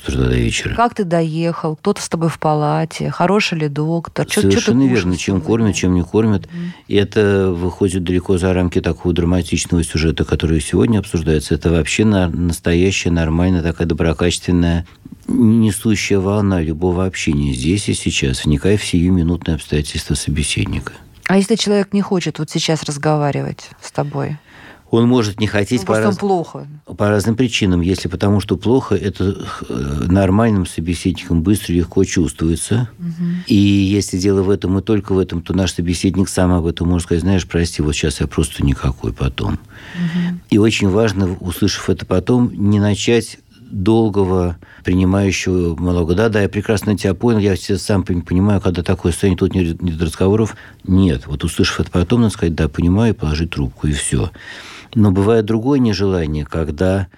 с 0.04 0.08
утра 0.08 0.28
до 0.28 0.36
вечера. 0.36 0.74
Как 0.74 0.94
ты 0.94 1.04
доехал? 1.04 1.76
Кто-то 1.76 2.02
с 2.02 2.08
тобой 2.08 2.28
в 2.28 2.38
палате? 2.38 3.10
Хороший 3.10 3.58
ли 3.58 3.68
доктор? 3.68 4.26
Что, 4.28 4.42
Совершенно 4.42 4.84
что 4.84 4.94
верно. 4.94 5.16
Чем 5.16 5.40
кормят, 5.40 5.76
чем 5.76 5.94
не 5.94 6.02
кормят. 6.02 6.46
Mm. 6.46 6.48
И 6.88 6.96
это 6.96 7.50
выходит 7.50 8.04
далеко 8.04 8.38
за 8.38 8.52
рамки 8.52 8.80
такого 8.80 9.14
драматичного 9.14 9.84
сюжета, 9.84 10.24
который 10.24 10.60
сегодня 10.60 10.98
обсуждается. 10.98 11.54
Это 11.54 11.70
вообще 11.70 12.04
настоящая, 12.04 13.10
нормальная, 13.10 13.62
такая 13.62 13.86
доброкачественная 13.86 14.86
несущая 15.28 16.18
волна 16.18 16.60
любого 16.60 17.04
общения 17.06 17.52
здесь 17.52 17.88
и 17.88 17.94
сейчас, 17.94 18.44
вникая 18.44 18.76
в 18.76 18.84
сиюминутные 18.84 19.54
обстоятельства 19.54 20.14
собеседника. 20.14 20.92
А 21.26 21.36
если 21.36 21.54
человек 21.54 21.92
не 21.92 22.02
хочет 22.02 22.38
вот 22.38 22.50
сейчас 22.50 22.82
разговаривать 22.82 23.70
с 23.80 23.92
тобой? 23.92 24.38
Он 24.92 25.08
может 25.08 25.40
не 25.40 25.46
хотеть 25.46 25.80
ну, 25.80 25.86
по, 25.86 25.98
раз... 25.98 26.18
плохо. 26.18 26.66
по 26.84 27.08
разным 27.08 27.34
причинам. 27.34 27.80
Если 27.80 28.08
потому 28.08 28.40
что 28.40 28.58
плохо, 28.58 28.94
это 28.94 29.38
э, 29.66 30.04
нормальным 30.06 30.66
собеседником 30.66 31.42
быстро 31.42 31.72
и 31.74 31.78
легко 31.78 32.04
чувствуется. 32.04 32.90
Угу. 32.98 33.28
И 33.46 33.56
если 33.56 34.18
дело 34.18 34.42
в 34.42 34.50
этом 34.50 34.78
и 34.78 34.82
только 34.82 35.14
в 35.14 35.18
этом, 35.18 35.40
то 35.40 35.54
наш 35.54 35.72
собеседник 35.72 36.28
сам 36.28 36.52
об 36.52 36.66
этом 36.66 36.88
может 36.88 37.06
сказать, 37.06 37.22
знаешь, 37.22 37.46
прости, 37.48 37.80
вот 37.80 37.94
сейчас 37.94 38.20
я 38.20 38.26
просто 38.26 38.62
никакой 38.66 39.14
потом. 39.14 39.54
Угу. 39.54 40.38
И 40.50 40.58
очень 40.58 40.90
важно, 40.90 41.38
услышав 41.40 41.88
это 41.88 42.04
потом, 42.04 42.52
не 42.52 42.78
начать 42.78 43.38
долгого 43.70 44.58
принимающего 44.84 45.74
монолога. 45.74 46.14
Да, 46.14 46.28
да, 46.28 46.42
я 46.42 46.50
прекрасно 46.50 46.98
тебя 46.98 47.14
понял, 47.14 47.38
я 47.38 47.56
все 47.56 47.78
сам 47.78 48.02
понимаю, 48.04 48.60
когда 48.60 48.82
такое 48.82 49.12
состояние, 49.12 49.38
тут 49.38 49.54
нет, 49.54 49.80
нет 49.80 50.02
разговоров. 50.02 50.54
Нет, 50.84 51.26
вот 51.26 51.44
услышав 51.44 51.80
это 51.80 51.90
потом, 51.90 52.20
надо 52.20 52.34
сказать, 52.34 52.54
да, 52.54 52.68
понимаю, 52.68 53.14
и 53.14 53.16
положить 53.16 53.52
трубку, 53.52 53.86
и 53.86 53.92
все. 53.92 54.30
Но 54.94 55.10
бывает 55.10 55.44
другое 55.44 55.78
нежелание, 55.78 56.44
когда 56.44 57.08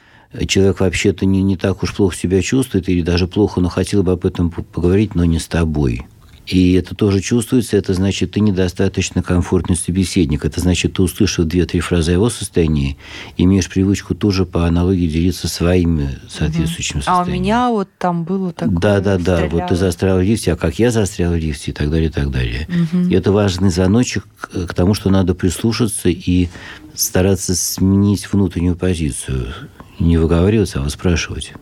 человек 0.46 0.80
вообще-то 0.80 1.26
не, 1.26 1.42
не 1.42 1.56
так 1.56 1.82
уж 1.82 1.94
плохо 1.94 2.16
себя 2.16 2.42
чувствует, 2.42 2.88
или 2.88 3.02
даже 3.02 3.26
плохо, 3.26 3.60
но 3.60 3.68
хотел 3.68 4.02
бы 4.02 4.12
об 4.12 4.24
этом 4.24 4.50
поговорить, 4.50 5.14
но 5.14 5.24
не 5.24 5.38
с 5.38 5.46
тобой. 5.46 6.02
И 6.46 6.74
это 6.74 6.94
тоже 6.94 7.20
чувствуется, 7.20 7.76
это 7.76 7.94
значит, 7.94 8.32
ты 8.32 8.40
недостаточно 8.40 9.22
комфортный 9.22 9.76
собеседник. 9.76 10.44
Это 10.44 10.60
значит, 10.60 10.94
ты 10.94 11.02
услышал 11.02 11.44
две-три 11.44 11.80
фразы 11.80 12.10
о 12.10 12.14
его 12.14 12.28
состоянии, 12.28 12.98
имеешь 13.36 13.68
привычку 13.68 14.14
тоже 14.14 14.44
по 14.44 14.66
аналогии 14.66 15.06
делиться 15.06 15.48
своими 15.48 16.18
соответствующими 16.28 16.98
угу. 16.98 17.04
состояниями. 17.04 17.30
А 17.30 17.38
у 17.38 17.40
меня 17.40 17.70
вот 17.70 17.88
там 17.98 18.24
было 18.24 18.52
такое... 18.52 18.78
Да, 18.78 19.00
да, 19.00 19.18
да. 19.18 19.48
Вот 19.50 19.68
ты 19.68 19.76
застрял 19.76 20.18
в 20.18 20.22
лифте, 20.22 20.52
а 20.52 20.56
как 20.56 20.78
я 20.78 20.90
застрял 20.90 21.32
в 21.32 21.36
лифте 21.36 21.70
и 21.70 21.74
так 21.74 21.90
далее, 21.90 22.08
и 22.08 22.12
так 22.12 22.30
далее. 22.30 22.68
Угу. 22.68 23.08
И 23.08 23.14
это 23.14 23.32
важный 23.32 23.70
звоночек 23.70 24.26
к 24.38 24.74
тому, 24.74 24.94
что 24.94 25.10
надо 25.10 25.34
прислушаться 25.34 26.10
и 26.10 26.48
стараться 26.94 27.54
сменить 27.54 28.30
внутреннюю 28.32 28.76
позицию. 28.76 29.54
Не 29.98 30.18
выговариваться, 30.18 30.82
а 30.84 30.90
спрашивать. 30.90 31.52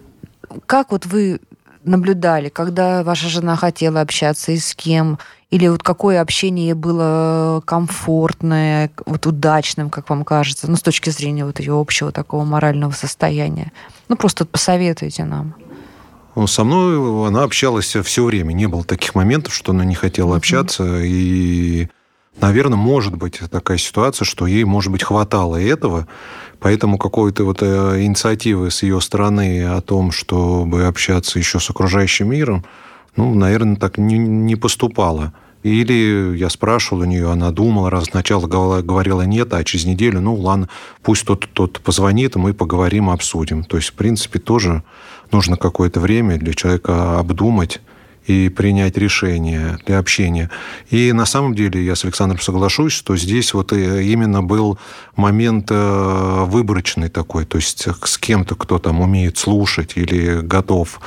Как 0.66 0.90
вот 0.90 1.06
вы 1.06 1.40
наблюдали, 1.84 2.48
когда 2.48 3.02
ваша 3.02 3.28
жена 3.28 3.56
хотела 3.56 4.00
общаться 4.00 4.52
и 4.52 4.58
с 4.58 4.74
кем? 4.74 5.18
Или 5.50 5.68
вот 5.68 5.82
какое 5.82 6.20
общение 6.20 6.74
было 6.74 7.62
комфортное, 7.64 8.90
вот 9.04 9.26
удачным, 9.26 9.90
как 9.90 10.08
вам 10.08 10.24
кажется, 10.24 10.70
ну, 10.70 10.76
с 10.76 10.82
точки 10.82 11.10
зрения 11.10 11.44
вот 11.44 11.60
ее 11.60 11.78
общего 11.78 12.10
такого 12.10 12.44
морального 12.44 12.92
состояния? 12.92 13.72
Ну, 14.08 14.16
просто 14.16 14.46
посоветуйте 14.46 15.24
нам. 15.24 15.54
Со 16.46 16.64
мной 16.64 17.28
она 17.28 17.42
общалась 17.42 17.94
все 17.94 18.24
время. 18.24 18.54
Не 18.54 18.66
было 18.66 18.84
таких 18.84 19.14
моментов, 19.14 19.54
что 19.54 19.72
она 19.72 19.84
не 19.84 19.94
хотела 19.94 20.36
общаться. 20.36 20.84
Mm-hmm. 20.84 21.06
И 21.06 21.88
Наверное, 22.40 22.78
может 22.78 23.14
быть 23.16 23.40
такая 23.50 23.78
ситуация, 23.78 24.24
что 24.24 24.46
ей, 24.46 24.64
может 24.64 24.90
быть, 24.90 25.02
хватало 25.02 25.56
этого, 25.60 26.08
поэтому 26.62 26.96
какой-то 26.96 27.44
вот 27.44 27.62
э, 27.62 28.02
инициативы 28.02 28.70
с 28.70 28.82
ее 28.82 29.00
стороны 29.00 29.64
о 29.64 29.80
том, 29.80 30.12
чтобы 30.12 30.86
общаться 30.86 31.38
еще 31.38 31.60
с 31.60 31.68
окружающим 31.68 32.30
миром, 32.30 32.64
ну, 33.16 33.34
наверное, 33.34 33.76
так 33.76 33.98
не, 33.98 34.16
не 34.16 34.56
поступало. 34.56 35.32
Или 35.62 36.36
я 36.36 36.50
спрашивал 36.50 37.02
у 37.02 37.04
нее, 37.04 37.30
она 37.30 37.50
думала, 37.52 37.88
раз 37.88 38.06
сначала 38.06 38.46
говорила 38.46 39.22
нет, 39.22 39.52
а 39.54 39.62
через 39.62 39.84
неделю, 39.84 40.20
ну 40.20 40.34
ладно, 40.34 40.68
пусть 41.02 41.24
тот, 41.24 41.48
тот 41.52 41.80
позвонит, 41.80 42.34
мы 42.34 42.52
поговорим, 42.52 43.10
обсудим. 43.10 43.62
То 43.62 43.76
есть, 43.76 43.90
в 43.90 43.94
принципе, 43.94 44.40
тоже 44.40 44.82
нужно 45.30 45.56
какое-то 45.56 46.00
время 46.00 46.36
для 46.36 46.52
человека 46.52 47.18
обдумать, 47.18 47.80
и 48.26 48.48
принять 48.48 48.96
решение 48.96 49.78
для 49.86 49.98
общения. 49.98 50.50
И 50.90 51.12
на 51.12 51.26
самом 51.26 51.54
деле 51.54 51.84
я 51.84 51.96
с 51.96 52.04
Александром 52.04 52.40
соглашусь, 52.40 52.92
что 52.92 53.16
здесь 53.16 53.54
вот 53.54 53.72
именно 53.72 54.42
был 54.42 54.78
момент 55.16 55.68
э, 55.70 56.44
выборочный 56.46 57.08
такой, 57.08 57.44
то 57.44 57.56
есть 57.56 57.86
с 58.04 58.18
кем-то, 58.18 58.54
кто 58.54 58.78
там 58.78 59.00
умеет 59.00 59.38
слушать 59.38 59.92
или 59.96 60.40
готов 60.40 61.00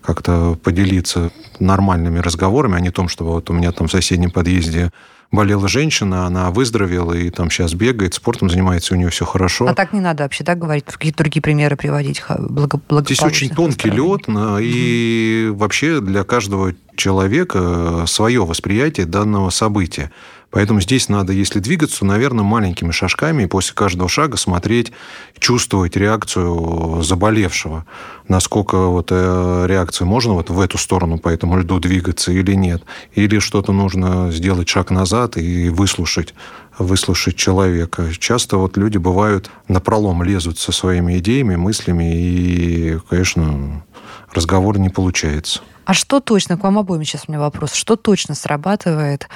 как-то 0.00 0.58
поделиться 0.62 1.30
нормальными 1.60 2.18
разговорами, 2.18 2.76
а 2.76 2.80
не 2.80 2.90
том, 2.90 3.08
что 3.08 3.24
вот 3.24 3.50
у 3.50 3.52
меня 3.52 3.72
там 3.72 3.88
в 3.88 3.90
соседнем 3.90 4.30
подъезде 4.30 4.90
болела 5.32 5.66
женщина, 5.66 6.26
она 6.26 6.50
выздоровела 6.50 7.14
и 7.14 7.30
там 7.30 7.50
сейчас 7.50 7.74
бегает, 7.74 8.14
спортом 8.14 8.50
занимается, 8.50 8.94
у 8.94 8.96
нее 8.96 9.08
все 9.08 9.24
хорошо. 9.24 9.66
А 9.66 9.74
так 9.74 9.92
не 9.92 10.00
надо 10.00 10.22
вообще, 10.22 10.44
да, 10.44 10.54
говорить, 10.54 10.84
какие-то 10.84 11.18
другие 11.18 11.42
примеры 11.42 11.76
приводить 11.76 12.22
благо, 12.38 12.80
Здесь 13.00 13.22
очень 13.22 13.48
тонкий 13.48 13.90
лед, 13.90 14.28
и 14.60 15.50
вообще 15.54 16.00
для 16.00 16.22
каждого 16.22 16.74
человека 16.94 18.04
свое 18.06 18.44
восприятие 18.44 19.06
данного 19.06 19.50
события. 19.50 20.12
Поэтому 20.52 20.82
здесь 20.82 21.08
надо, 21.08 21.32
если 21.32 21.60
двигаться, 21.60 22.04
наверное, 22.04 22.44
маленькими 22.44 22.90
шажками, 22.90 23.44
и 23.44 23.46
после 23.46 23.74
каждого 23.74 24.08
шага 24.08 24.36
смотреть, 24.36 24.92
чувствовать 25.38 25.96
реакцию 25.96 27.02
заболевшего. 27.02 27.86
Насколько 28.28 28.86
вот 28.86 29.08
э, 29.10 29.64
реакция 29.66 30.04
можно 30.04 30.34
вот 30.34 30.50
в 30.50 30.60
эту 30.60 30.76
сторону 30.76 31.18
по 31.18 31.30
этому 31.30 31.58
льду 31.58 31.80
двигаться 31.80 32.32
или 32.32 32.52
нет. 32.52 32.84
Или 33.14 33.38
что-то 33.38 33.72
нужно 33.72 34.30
сделать 34.30 34.68
шаг 34.68 34.90
назад 34.90 35.38
и 35.38 35.70
выслушать 35.70 36.34
выслушать 36.78 37.36
человека. 37.36 38.06
Часто 38.18 38.56
вот 38.56 38.76
люди 38.76 38.98
бывают 38.98 39.50
на 39.68 39.80
пролом 39.80 40.22
лезут 40.22 40.58
со 40.58 40.72
своими 40.72 41.18
идеями, 41.18 41.56
мыслями, 41.56 42.14
и, 42.14 42.98
конечно, 43.08 43.82
разговор 44.32 44.78
не 44.78 44.88
получается. 44.88 45.60
А 45.84 45.94
что 45.94 46.20
точно, 46.20 46.56
к 46.56 46.62
вам 46.62 46.78
обоим 46.78 47.04
сейчас 47.04 47.24
у 47.26 47.32
меня 47.32 47.40
вопрос, 47.40 47.72
что 47.74 47.96
точно 47.96 48.34
срабатывает 48.34 49.28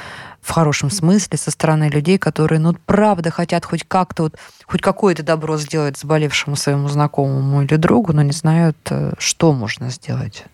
в 0.47 0.53
хорошем 0.53 0.91
смысле 0.91 1.37
со 1.37 1.51
стороны 1.51 1.89
людей, 1.89 2.19
которые, 2.19 2.61
ну, 2.61 2.73
правда 2.87 3.31
хотят 3.31 3.65
хоть 3.65 3.83
как-то, 3.83 4.25
вот, 4.25 4.37
хоть 4.65 4.81
какое-то 4.81 5.25
добро 5.25 5.59
сделать 5.59 5.99
заболевшему 5.99 6.55
своему 6.55 6.89
знакомому 6.89 7.63
или 7.63 7.75
другу, 7.75 8.13
но 8.13 8.23
не 8.23 8.31
знают, 8.31 8.77
э, 8.91 9.15
что 9.19 9.53
можно 9.53 9.91
сделать? 9.91 10.45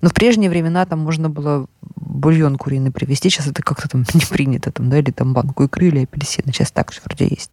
Но 0.00 0.08
в 0.08 0.14
прежние 0.14 0.48
времена 0.48 0.86
там 0.86 1.00
можно 1.00 1.28
было 1.28 1.66
бульон 1.96 2.56
куриный 2.56 2.90
привезти, 2.90 3.28
сейчас 3.28 3.46
это 3.46 3.62
как-то 3.62 3.90
там 3.90 4.06
не 4.14 4.24
принято, 4.24 4.72
там, 4.72 4.88
да, 4.88 4.98
или 4.98 5.10
там 5.10 5.34
банку 5.34 5.64
икры 5.64 5.88
или 5.88 6.04
апельсины, 6.04 6.50
сейчас 6.50 6.72
так 6.72 6.90
же 6.90 7.00
вроде 7.04 7.26
есть. 7.26 7.50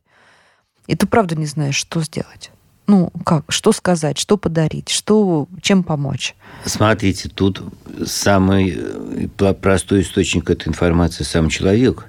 И 0.87 0.95
ты 0.95 1.05
правда 1.05 1.35
не 1.35 1.47
знаешь, 1.47 1.75
что 1.75 2.01
сделать 2.01 2.49
ну, 2.89 3.11
как, 3.23 3.45
что 3.49 3.71
сказать, 3.71 4.17
что 4.17 4.35
подарить, 4.35 4.89
что, 4.89 5.47
чем 5.61 5.83
помочь? 5.83 6.35
Смотрите, 6.65 7.29
тут 7.29 7.61
самый 8.05 8.75
э, 8.75 9.53
простой 9.53 10.01
источник 10.01 10.49
этой 10.49 10.69
информации 10.69 11.23
сам 11.23 11.49
человек 11.49 12.07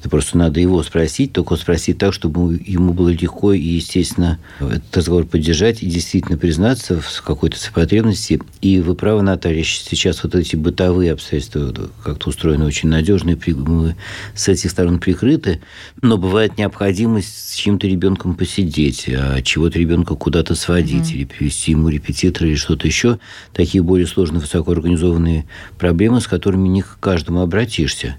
это 0.00 0.08
просто 0.08 0.38
надо 0.38 0.60
его 0.60 0.82
спросить, 0.82 1.34
только 1.34 1.56
спросить 1.56 1.98
так, 1.98 2.14
чтобы 2.14 2.58
ему 2.64 2.94
было 2.94 3.10
легко 3.10 3.52
и, 3.52 3.60
естественно, 3.60 4.38
этот 4.58 4.96
разговор 4.96 5.26
поддержать 5.26 5.82
и 5.82 5.86
действительно 5.86 6.38
признаться 6.38 6.98
в 7.02 7.22
какой-то 7.22 7.58
потребности. 7.74 8.40
И 8.62 8.80
вы 8.80 8.94
правы, 8.94 9.20
Наталья, 9.20 9.62
сейчас 9.62 10.24
вот 10.24 10.34
эти 10.34 10.56
бытовые 10.56 11.12
обстоятельства 11.12 11.90
как-то 12.02 12.30
устроены 12.30 12.64
очень 12.64 12.88
надежно, 12.88 13.30
и 13.30 13.52
мы 13.52 13.94
с 14.34 14.48
этих 14.48 14.70
сторон 14.70 15.00
прикрыты, 15.00 15.60
но 16.00 16.16
бывает 16.16 16.56
необходимость 16.56 17.50
с 17.50 17.54
чьим-то 17.54 17.86
ребенком 17.86 18.34
посидеть, 18.34 19.06
а 19.06 19.42
чего-то 19.42 19.78
ребенка 19.78 20.14
куда-то 20.14 20.54
сводить, 20.54 21.12
mm-hmm. 21.12 21.16
или 21.16 21.24
привести 21.26 21.72
ему 21.72 21.90
репетитора, 21.90 22.48
или 22.48 22.56
что-то 22.56 22.86
еще. 22.86 23.18
Такие 23.52 23.82
более 23.82 24.06
сложные, 24.06 24.40
высокоорганизованные 24.40 25.44
проблемы, 25.78 26.22
с 26.22 26.26
которыми 26.26 26.68
не 26.68 26.80
к 26.80 26.96
каждому 27.00 27.42
обратишься. 27.42 28.16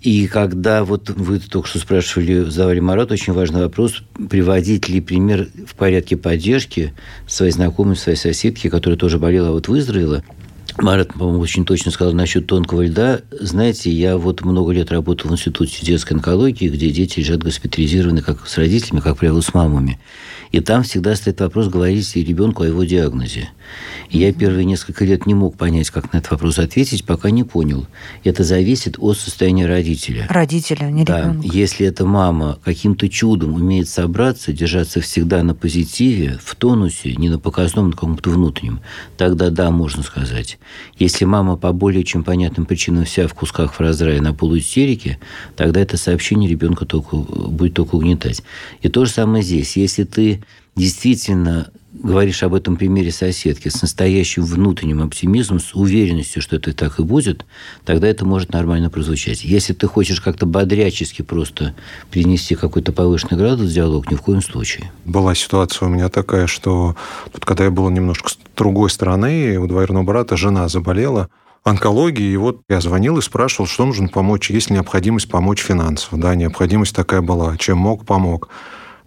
И 0.00 0.28
когда 0.28 0.84
вот 0.84 1.10
вы 1.10 1.40
только 1.40 1.68
что 1.68 1.80
спрашивали, 1.80 2.48
задавали 2.48 2.78
Марат, 2.78 3.10
очень 3.10 3.32
важный 3.32 3.62
вопрос, 3.62 4.02
приводить 4.30 4.88
ли 4.88 5.00
пример 5.00 5.48
в 5.66 5.74
порядке 5.74 6.16
поддержки 6.16 6.94
своей 7.26 7.50
знакомой, 7.50 7.96
своей 7.96 8.16
соседки, 8.16 8.68
которая 8.68 8.98
тоже 8.98 9.18
болела, 9.18 9.48
а 9.48 9.52
вот 9.52 9.66
выздоровела. 9.66 10.22
Марат, 10.80 11.12
по-моему, 11.12 11.40
очень 11.40 11.64
точно 11.64 11.90
сказал 11.90 12.14
насчет 12.14 12.46
тонкого 12.46 12.82
льда. 12.82 13.20
Знаете, 13.32 13.90
я 13.90 14.16
вот 14.16 14.44
много 14.44 14.72
лет 14.72 14.90
работал 14.92 15.30
в 15.30 15.32
Институте 15.34 15.84
детской 15.84 16.14
онкологии, 16.14 16.68
где 16.68 16.90
дети 16.90 17.20
лежат 17.20 17.42
госпитализированы 17.42 18.22
как 18.22 18.46
с 18.46 18.56
родителями, 18.58 19.00
как 19.00 19.18
правило, 19.18 19.40
с 19.40 19.52
мамами. 19.54 19.98
И 20.50 20.60
там 20.60 20.82
всегда 20.82 21.14
стоит 21.14 21.40
вопрос 21.40 21.68
говорить 21.68 22.16
ребенку 22.16 22.62
о 22.62 22.66
его 22.66 22.84
диагнозе. 22.84 23.50
И 24.08 24.18
я 24.18 24.32
первые 24.32 24.64
несколько 24.64 25.04
лет 25.04 25.26
не 25.26 25.34
мог 25.34 25.56
понять, 25.56 25.90
как 25.90 26.12
на 26.12 26.18
этот 26.18 26.30
вопрос 26.30 26.58
ответить, 26.58 27.04
пока 27.04 27.30
не 27.30 27.44
понял. 27.44 27.86
Это 28.24 28.44
зависит 28.44 28.96
от 28.98 29.18
состояния 29.18 29.66
родителя. 29.66 30.26
Родителя, 30.30 30.86
не 30.86 31.04
да. 31.04 31.20
ребенка. 31.20 31.48
Если 31.52 31.86
эта 31.86 32.06
мама 32.06 32.58
каким-то 32.64 33.08
чудом 33.10 33.54
умеет 33.54 33.88
собраться, 33.88 34.52
держаться 34.52 35.00
всегда 35.02 35.42
на 35.42 35.54
позитиве, 35.54 36.38
в 36.42 36.54
тонусе, 36.54 37.14
не 37.16 37.28
на 37.28 37.38
показном, 37.38 37.88
на 37.88 37.92
каком-то 37.92 38.30
внутреннем, 38.30 38.80
тогда 39.18 39.50
да, 39.50 39.70
можно 39.70 40.02
сказать. 40.02 40.58
Если 40.96 41.24
мама 41.24 41.56
по 41.56 41.72
более 41.72 42.04
чем 42.04 42.24
понятным 42.24 42.66
причинам 42.66 43.04
вся 43.04 43.28
в 43.28 43.34
кусках 43.34 43.74
в 43.74 43.80
раздрае 43.80 44.20
на 44.20 44.34
полуистерике, 44.34 45.18
тогда 45.56 45.80
это 45.80 45.96
сообщение 45.96 46.48
ребенка 46.48 46.84
только, 46.86 47.16
будет 47.16 47.74
только 47.74 47.96
угнетать. 47.96 48.42
И 48.82 48.88
то 48.88 49.04
же 49.04 49.10
самое 49.10 49.42
здесь. 49.42 49.76
Если 49.76 50.04
ты 50.04 50.42
действительно 50.74 51.70
говоришь 51.92 52.42
об 52.42 52.54
этом 52.54 52.76
примере 52.76 53.10
соседки 53.10 53.68
с 53.68 53.80
настоящим 53.80 54.44
внутренним 54.44 55.02
оптимизмом, 55.02 55.58
с 55.58 55.74
уверенностью, 55.74 56.42
что 56.42 56.56
это 56.56 56.72
так 56.72 56.98
и 56.98 57.02
будет, 57.02 57.46
тогда 57.84 58.08
это 58.08 58.24
может 58.24 58.52
нормально 58.52 58.90
прозвучать. 58.90 59.42
Если 59.42 59.72
ты 59.72 59.86
хочешь 59.86 60.20
как-то 60.20 60.46
бодрячески 60.46 61.22
просто 61.22 61.74
принести 62.10 62.54
какой-то 62.54 62.92
повышенный 62.92 63.38
градус 63.38 63.70
в 63.70 63.74
диалог, 63.74 64.10
ни 64.10 64.16
в 64.16 64.22
коем 64.22 64.42
случае. 64.42 64.92
Была 65.04 65.34
ситуация 65.34 65.88
у 65.88 65.90
меня 65.90 66.08
такая, 66.08 66.46
что 66.46 66.96
вот 67.32 67.44
когда 67.44 67.64
я 67.64 67.70
был 67.70 67.88
немножко 67.88 68.30
с 68.30 68.38
другой 68.56 68.90
стороны, 68.90 69.58
у 69.58 69.66
двоюродного 69.66 70.04
брата 70.04 70.36
жена 70.36 70.68
заболела, 70.68 71.28
онкологии. 71.64 72.32
И 72.32 72.36
вот 72.36 72.62
я 72.68 72.80
звонил 72.80 73.18
и 73.18 73.22
спрашивал, 73.22 73.66
что 73.66 73.86
нужно 73.86 74.08
помочь, 74.08 74.50
есть 74.50 74.70
ли 74.70 74.76
необходимость 74.76 75.28
помочь 75.28 75.60
финансово. 75.60 76.20
Да, 76.20 76.34
необходимость 76.34 76.94
такая 76.94 77.20
была. 77.20 77.56
Чем 77.56 77.78
мог, 77.78 78.04
помог 78.04 78.48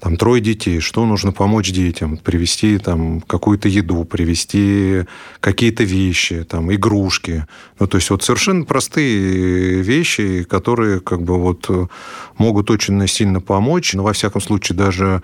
там 0.02 0.18
трое 0.18 0.42
детей, 0.42 0.80
что 0.80 1.06
нужно 1.06 1.32
помочь 1.32 1.72
детям, 1.72 2.18
привезти 2.18 2.80
там 2.80 3.22
какую-то 3.22 3.68
еду, 3.68 4.04
привезти 4.04 5.06
какие-то 5.40 5.84
вещи, 5.84 6.44
там 6.44 6.74
игрушки. 6.74 7.46
Ну, 7.80 7.86
то 7.86 7.98
есть 7.98 8.10
вот 8.10 8.24
совершенно 8.24 8.66
простые 8.66 9.82
вещи, 9.84 10.44
которые 10.44 11.02
как 11.02 11.22
бы 11.22 11.40
вот 11.40 11.70
могут 12.40 12.72
очень 12.72 13.08
сильно 13.08 13.42
помочь. 13.42 13.94
Но 13.94 14.02
во 14.02 14.14
всяком 14.14 14.42
случае 14.42 14.76
даже 14.76 15.22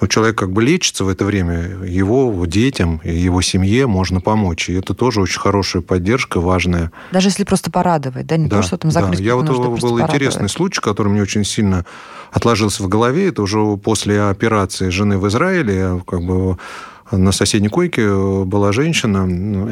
ну, 0.00 0.06
человек 0.06 0.38
как 0.38 0.52
бы 0.52 0.62
лечится 0.62 1.04
в 1.04 1.08
это 1.08 1.24
время, 1.24 1.84
его 1.84 2.46
детям, 2.46 3.00
его 3.02 3.42
семье 3.42 3.88
можно 3.88 4.20
помочь. 4.20 4.68
И 4.68 4.74
это 4.74 4.94
тоже 4.94 5.20
очень 5.20 5.40
хорошая 5.40 5.82
поддержка, 5.82 6.40
важная. 6.40 6.92
Даже 7.10 7.28
если 7.28 7.42
просто 7.42 7.72
порадовать, 7.72 8.26
да, 8.26 8.36
не 8.36 8.46
да, 8.46 8.58
то, 8.58 8.62
что 8.62 8.78
там 8.78 8.92
закрыть. 8.92 9.18
Да. 9.18 9.24
Я 9.24 9.34
вот 9.34 9.46
был 9.80 10.00
интересный 10.00 10.48
случай, 10.48 10.80
который 10.80 11.08
мне 11.08 11.22
очень 11.22 11.44
сильно 11.44 11.84
отложился 12.30 12.82
в 12.82 12.88
голове. 12.88 13.28
Это 13.28 13.42
уже 13.42 13.76
после 13.76 14.22
операции 14.22 14.90
жены 14.90 15.18
в 15.18 15.26
Израиле, 15.28 16.02
как 16.06 16.22
бы 16.22 16.56
на 17.10 17.32
соседней 17.32 17.68
койке 17.68 18.08
была 18.44 18.72
женщина, 18.72 19.26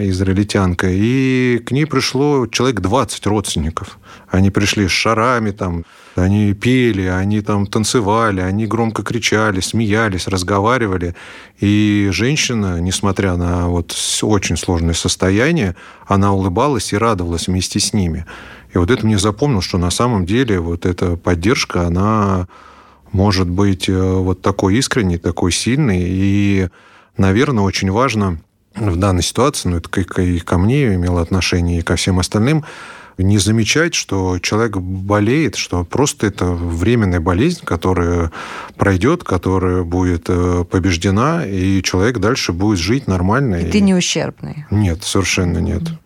израильтянка, 0.08 0.88
и 0.90 1.58
к 1.58 1.70
ней 1.70 1.86
пришло 1.86 2.46
человек 2.46 2.80
20 2.80 3.26
родственников. 3.26 3.98
Они 4.28 4.50
пришли 4.50 4.88
с 4.88 4.90
шарами, 4.90 5.52
там, 5.52 5.84
они 6.16 6.52
пели, 6.54 7.06
они 7.06 7.40
там 7.40 7.66
танцевали, 7.66 8.40
они 8.40 8.66
громко 8.66 9.02
кричали, 9.02 9.60
смеялись, 9.60 10.26
разговаривали. 10.26 11.14
И 11.60 12.08
женщина, 12.12 12.80
несмотря 12.80 13.36
на 13.36 13.68
вот 13.68 13.94
очень 14.22 14.56
сложное 14.56 14.94
состояние, 14.94 15.76
она 16.06 16.32
улыбалась 16.32 16.92
и 16.92 16.98
радовалась 16.98 17.46
вместе 17.46 17.78
с 17.78 17.92
ними. 17.92 18.26
И 18.72 18.78
вот 18.78 18.90
это 18.90 19.04
мне 19.06 19.18
запомнил, 19.18 19.60
что 19.60 19.78
на 19.78 19.90
самом 19.90 20.26
деле 20.26 20.60
вот 20.60 20.86
эта 20.86 21.16
поддержка, 21.16 21.86
она 21.86 22.48
может 23.12 23.48
быть 23.48 23.88
э, 23.88 23.98
вот 23.98 24.42
такой 24.42 24.76
искренней, 24.76 25.18
такой 25.18 25.52
сильной. 25.52 26.00
И, 26.02 26.68
наверное, 27.16 27.64
очень 27.64 27.90
важно 27.90 28.38
в 28.74 28.96
данной 28.96 29.22
ситуации, 29.22 29.68
ну, 29.68 29.76
это 29.78 30.20
и 30.22 30.38
ко 30.38 30.58
мне 30.58 30.94
имело 30.94 31.20
отношение, 31.20 31.78
и 31.78 31.82
ко 31.82 31.96
всем 31.96 32.18
остальным, 32.18 32.64
не 33.16 33.38
замечать, 33.38 33.94
что 33.94 34.38
человек 34.38 34.76
болеет, 34.76 35.56
что 35.56 35.84
просто 35.84 36.28
это 36.28 36.46
временная 36.46 37.18
болезнь, 37.18 37.64
которая 37.64 38.30
пройдет, 38.76 39.24
которая 39.24 39.82
будет 39.82 40.26
э, 40.28 40.64
побеждена, 40.70 41.44
и 41.44 41.82
человек 41.82 42.18
дальше 42.18 42.52
будет 42.52 42.78
жить 42.78 43.08
нормально. 43.08 43.56
И, 43.56 43.66
и... 43.66 43.70
ты 43.70 43.80
не 43.80 43.94
ущербный? 43.94 44.66
Нет, 44.70 45.02
совершенно 45.02 45.58
нет. 45.58 45.82
Mm-hmm. 45.82 45.98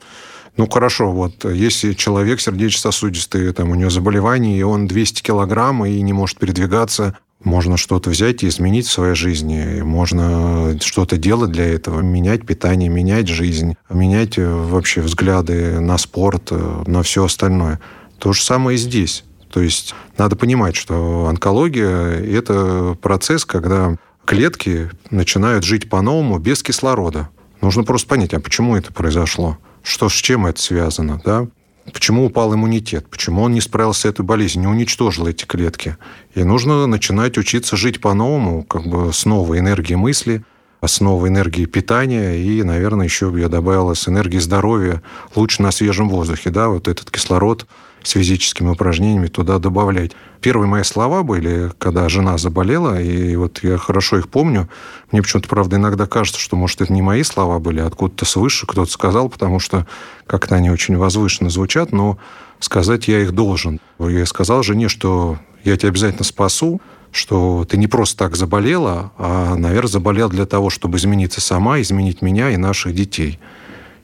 Ну, 0.56 0.68
хорошо, 0.68 1.10
вот 1.12 1.44
если 1.44 1.94
человек 1.94 2.40
сердечно-сосудистый, 2.40 3.52
там 3.52 3.70
у 3.70 3.74
него 3.74 3.88
заболевание, 3.88 4.58
и 4.58 4.62
он 4.62 4.86
200 4.86 5.22
килограмм 5.22 5.84
и 5.86 6.00
не 6.02 6.12
может 6.12 6.38
передвигаться, 6.38 7.16
можно 7.44 7.76
что-то 7.76 8.10
взять 8.10 8.42
и 8.42 8.48
изменить 8.48 8.86
в 8.86 8.92
своей 8.92 9.14
жизни. 9.14 9.80
Можно 9.82 10.78
что-то 10.80 11.16
делать 11.16 11.50
для 11.50 11.66
этого, 11.66 12.00
менять 12.00 12.46
питание, 12.46 12.88
менять 12.88 13.28
жизнь, 13.28 13.74
менять 13.90 14.38
э, 14.38 14.46
вообще 14.46 15.00
взгляды 15.00 15.80
на 15.80 15.98
спорт, 15.98 16.48
э, 16.50 16.82
на 16.86 17.02
все 17.02 17.24
остальное. 17.24 17.80
То 18.18 18.32
же 18.32 18.42
самое 18.42 18.76
и 18.76 18.78
здесь. 18.78 19.24
То 19.50 19.60
есть 19.60 19.94
надо 20.16 20.36
понимать, 20.36 20.76
что 20.76 21.26
онкология– 21.28 22.10
это 22.38 22.96
процесс, 23.02 23.44
когда 23.44 23.96
клетки 24.24 24.90
начинают 25.10 25.64
жить 25.64 25.90
по-новому 25.90 26.38
без 26.38 26.62
кислорода. 26.62 27.28
Нужно 27.60 27.84
просто 27.84 28.08
понять, 28.08 28.34
а 28.34 28.40
почему 28.40 28.76
это 28.76 28.92
произошло? 28.92 29.58
Что 29.83 30.09
с 30.09 30.12
чем 30.12 30.47
это 30.47 30.61
связано, 30.61 31.21
да? 31.25 31.49
Почему 31.92 32.27
упал 32.27 32.55
иммунитет? 32.55 33.09
Почему 33.09 33.42
он 33.42 33.53
не 33.53 33.61
справился 33.61 34.03
с 34.03 34.05
этой 34.05 34.25
болезнью, 34.25 34.66
не 34.66 34.73
уничтожил 34.73 35.27
эти 35.27 35.45
клетки? 35.45 35.97
И 36.35 36.45
нужно 36.45 36.87
начинать 36.87 37.37
учиться 37.38 37.77
жить 37.77 38.01
по-новому, 38.01 38.62
как 38.62 38.87
бы 38.87 39.12
с 39.12 39.25
новой 39.25 39.59
энергией 39.59 39.97
мысли, 39.97 40.45
с 40.85 41.01
новой 41.01 41.29
энергией 41.29 41.66
питания 41.66 42.37
и, 42.37 42.62
наверное, 42.62 43.07
еще 43.07 43.33
я 43.37 43.49
добавила 43.49 43.95
с 43.95 44.09
энергией 44.09 44.40
здоровья 44.40 45.03
лучше 45.35 45.62
на 45.62 45.73
свежем 45.73 46.09
воздухе, 46.09 46.51
да, 46.51 46.68
вот 46.68 46.88
этот 46.88 47.11
кислород 47.11 47.66
с 48.02 48.10
физическими 48.10 48.70
упражнениями 48.70 49.28
туда 49.28 49.58
добавлять. 49.58 50.12
Первые 50.40 50.68
мои 50.68 50.82
слова 50.82 51.22
были, 51.22 51.70
когда 51.78 52.08
жена 52.08 52.36
заболела, 52.38 53.00
и 53.00 53.36
вот 53.36 53.60
я 53.62 53.78
хорошо 53.78 54.18
их 54.18 54.28
помню. 54.28 54.68
Мне 55.10 55.22
почему-то, 55.22 55.48
правда, 55.48 55.76
иногда 55.76 56.06
кажется, 56.06 56.40
что, 56.40 56.56
может, 56.56 56.80
это 56.80 56.92
не 56.92 57.02
мои 57.02 57.22
слова 57.22 57.58
были, 57.58 57.80
а 57.80 57.86
откуда-то 57.86 58.24
свыше 58.24 58.66
кто-то 58.66 58.90
сказал, 58.90 59.28
потому 59.28 59.60
что 59.60 59.86
как-то 60.26 60.56
они 60.56 60.70
очень 60.70 60.96
возвышенно 60.96 61.50
звучат, 61.50 61.92
но 61.92 62.18
сказать 62.58 63.08
я 63.08 63.20
их 63.20 63.32
должен. 63.32 63.80
Я 63.98 64.26
сказал 64.26 64.62
жене, 64.62 64.88
что 64.88 65.38
я 65.64 65.76
тебя 65.76 65.90
обязательно 65.90 66.24
спасу, 66.24 66.80
что 67.12 67.66
ты 67.68 67.76
не 67.76 67.86
просто 67.86 68.16
так 68.16 68.36
заболела, 68.36 69.12
а, 69.18 69.54
наверное, 69.54 69.90
заболел 69.90 70.28
для 70.28 70.46
того, 70.46 70.70
чтобы 70.70 70.98
измениться 70.98 71.40
сама, 71.40 71.80
изменить 71.80 72.22
меня 72.22 72.50
и 72.50 72.56
наших 72.56 72.94
детей. 72.94 73.38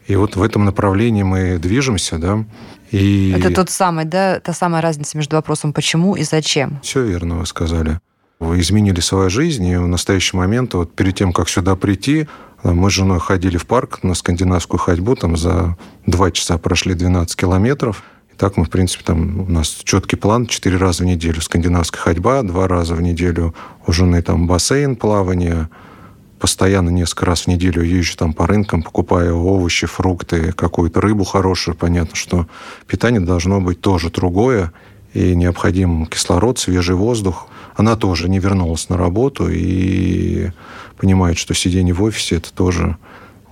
И 0.06 0.16
вот 0.16 0.37
в 0.37 0.42
этом 0.42 0.64
направлении 0.64 1.22
мы 1.22 1.58
движемся, 1.58 2.18
да. 2.18 2.44
И... 2.90 3.35
Это 3.37 3.55
тот 3.55 3.70
самый, 3.70 4.05
да, 4.05 4.40
та 4.40 4.53
самая 4.53 4.83
разница 4.83 5.16
между 5.16 5.37
вопросом 5.37 5.72
«почему» 5.72 6.16
и 6.16 6.22
«зачем». 6.22 6.81
Все 6.83 7.05
верно 7.05 7.38
вы 7.38 7.46
сказали. 7.46 8.01
Вы 8.40 8.61
изменили 8.61 9.01
свою 9.01 9.31
жизнь, 9.31 9.66
и 9.66 9.77
в 9.77 9.88
настоящий 9.88 10.37
момент, 10.37 10.74
вот 10.74 10.94
перед 10.94 11.16
тем, 11.16 11.33
как 11.33 11.48
сюда 11.48 11.74
прийти, 11.74 12.29
мы 12.62 12.90
с 12.90 12.94
женой 12.94 13.20
ходили 13.20 13.57
в 13.57 13.66
парк 13.66 14.01
на 14.03 14.14
скандинавскую 14.14 14.79
ходьбу, 14.79 15.16
там 15.16 15.37
за 15.37 15.77
два 16.07 16.31
часа 16.31 16.57
прошли 16.59 16.94
12 16.94 17.37
километров. 17.37 18.03
И 18.33 18.37
так 18.37 18.57
мы, 18.57 18.64
в 18.64 18.70
принципе, 18.70 19.05
там 19.05 19.40
у 19.40 19.51
нас 19.51 19.81
четкий 19.83 20.16
план, 20.16 20.46
четыре 20.46 20.77
раза 20.77 21.03
в 21.03 21.07
неделю 21.07 21.40
скандинавская 21.40 22.01
ходьба, 22.01 22.42
два 22.42 22.68
раза 22.68 22.94
в 22.94 23.03
неделю 23.03 23.55
у 23.87 23.92
жены 23.92 24.22
там 24.22 24.46
бассейн, 24.46 24.96
плавание, 24.96 25.68
постоянно 26.38 26.90
несколько 26.90 27.27
раз 27.27 27.42
в 27.42 27.46
неделю 27.48 27.83
езжу 27.83 28.16
там 28.16 28.33
по 28.33 28.46
рынкам, 28.46 28.83
покупаю 28.83 29.38
овощи, 29.38 29.87
фрукты, 29.87 30.53
какую-то 30.53 31.01
рыбу 31.01 31.24
хорошую. 31.24 31.74
Понятно, 31.74 32.16
что 32.16 32.46
питание 32.87 33.20
должно 33.20 33.61
быть 33.61 33.81
тоже 33.81 34.11
другое, 34.11 34.72
и 35.14 35.35
необходим 35.35 36.07
кислород, 36.07 36.59
свежий 36.59 36.94
воздух. 36.94 37.48
Она 37.77 37.96
тоже 37.96 38.29
не 38.29 38.38
вернулась 38.38 38.88
на 38.88 38.96
работу 38.96 39.48
и 39.48 40.51
понимает, 40.96 41.38
что 41.38 41.55
сидение 41.55 41.94
в 41.94 42.03
офисе 42.03 42.37
это 42.37 42.53
тоже 42.53 42.96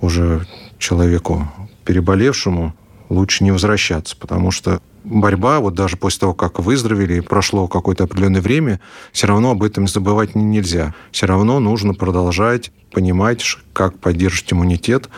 уже 0.01 0.45
человеку 0.77 1.51
переболевшему 1.85 2.75
лучше 3.09 3.43
не 3.43 3.51
возвращаться, 3.51 4.15
потому 4.17 4.51
что 4.51 4.81
борьба, 5.09 5.59
вот 5.59 5.73
даже 5.73 5.97
после 5.97 6.21
того, 6.21 6.33
как 6.33 6.59
выздоровели, 6.59 7.21
прошло 7.21 7.67
какое-то 7.67 8.03
определенное 8.03 8.41
время, 8.41 8.79
все 9.11 9.27
равно 9.27 9.51
об 9.51 9.63
этом 9.63 9.87
забывать 9.87 10.35
нельзя. 10.35 10.93
Все 11.11 11.25
равно 11.25 11.59
нужно 11.59 11.93
продолжать 11.93 12.71
понимать, 12.91 13.43
как 13.73 13.99
поддерживать 13.99 14.53
иммунитет 14.53 15.09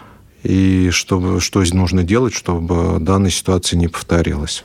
и 0.44 0.90
чтобы, 0.92 1.40
что 1.40 1.64
нужно 1.74 2.04
делать, 2.04 2.34
чтобы 2.34 3.00
данная 3.00 3.30
ситуация 3.30 3.78
не 3.78 3.88
повторилась. 3.88 4.64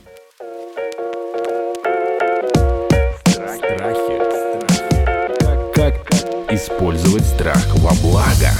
Как 5.73 5.93
использовать 6.51 7.25
страх 7.25 7.65
во 7.75 7.93
благо? 8.01 8.51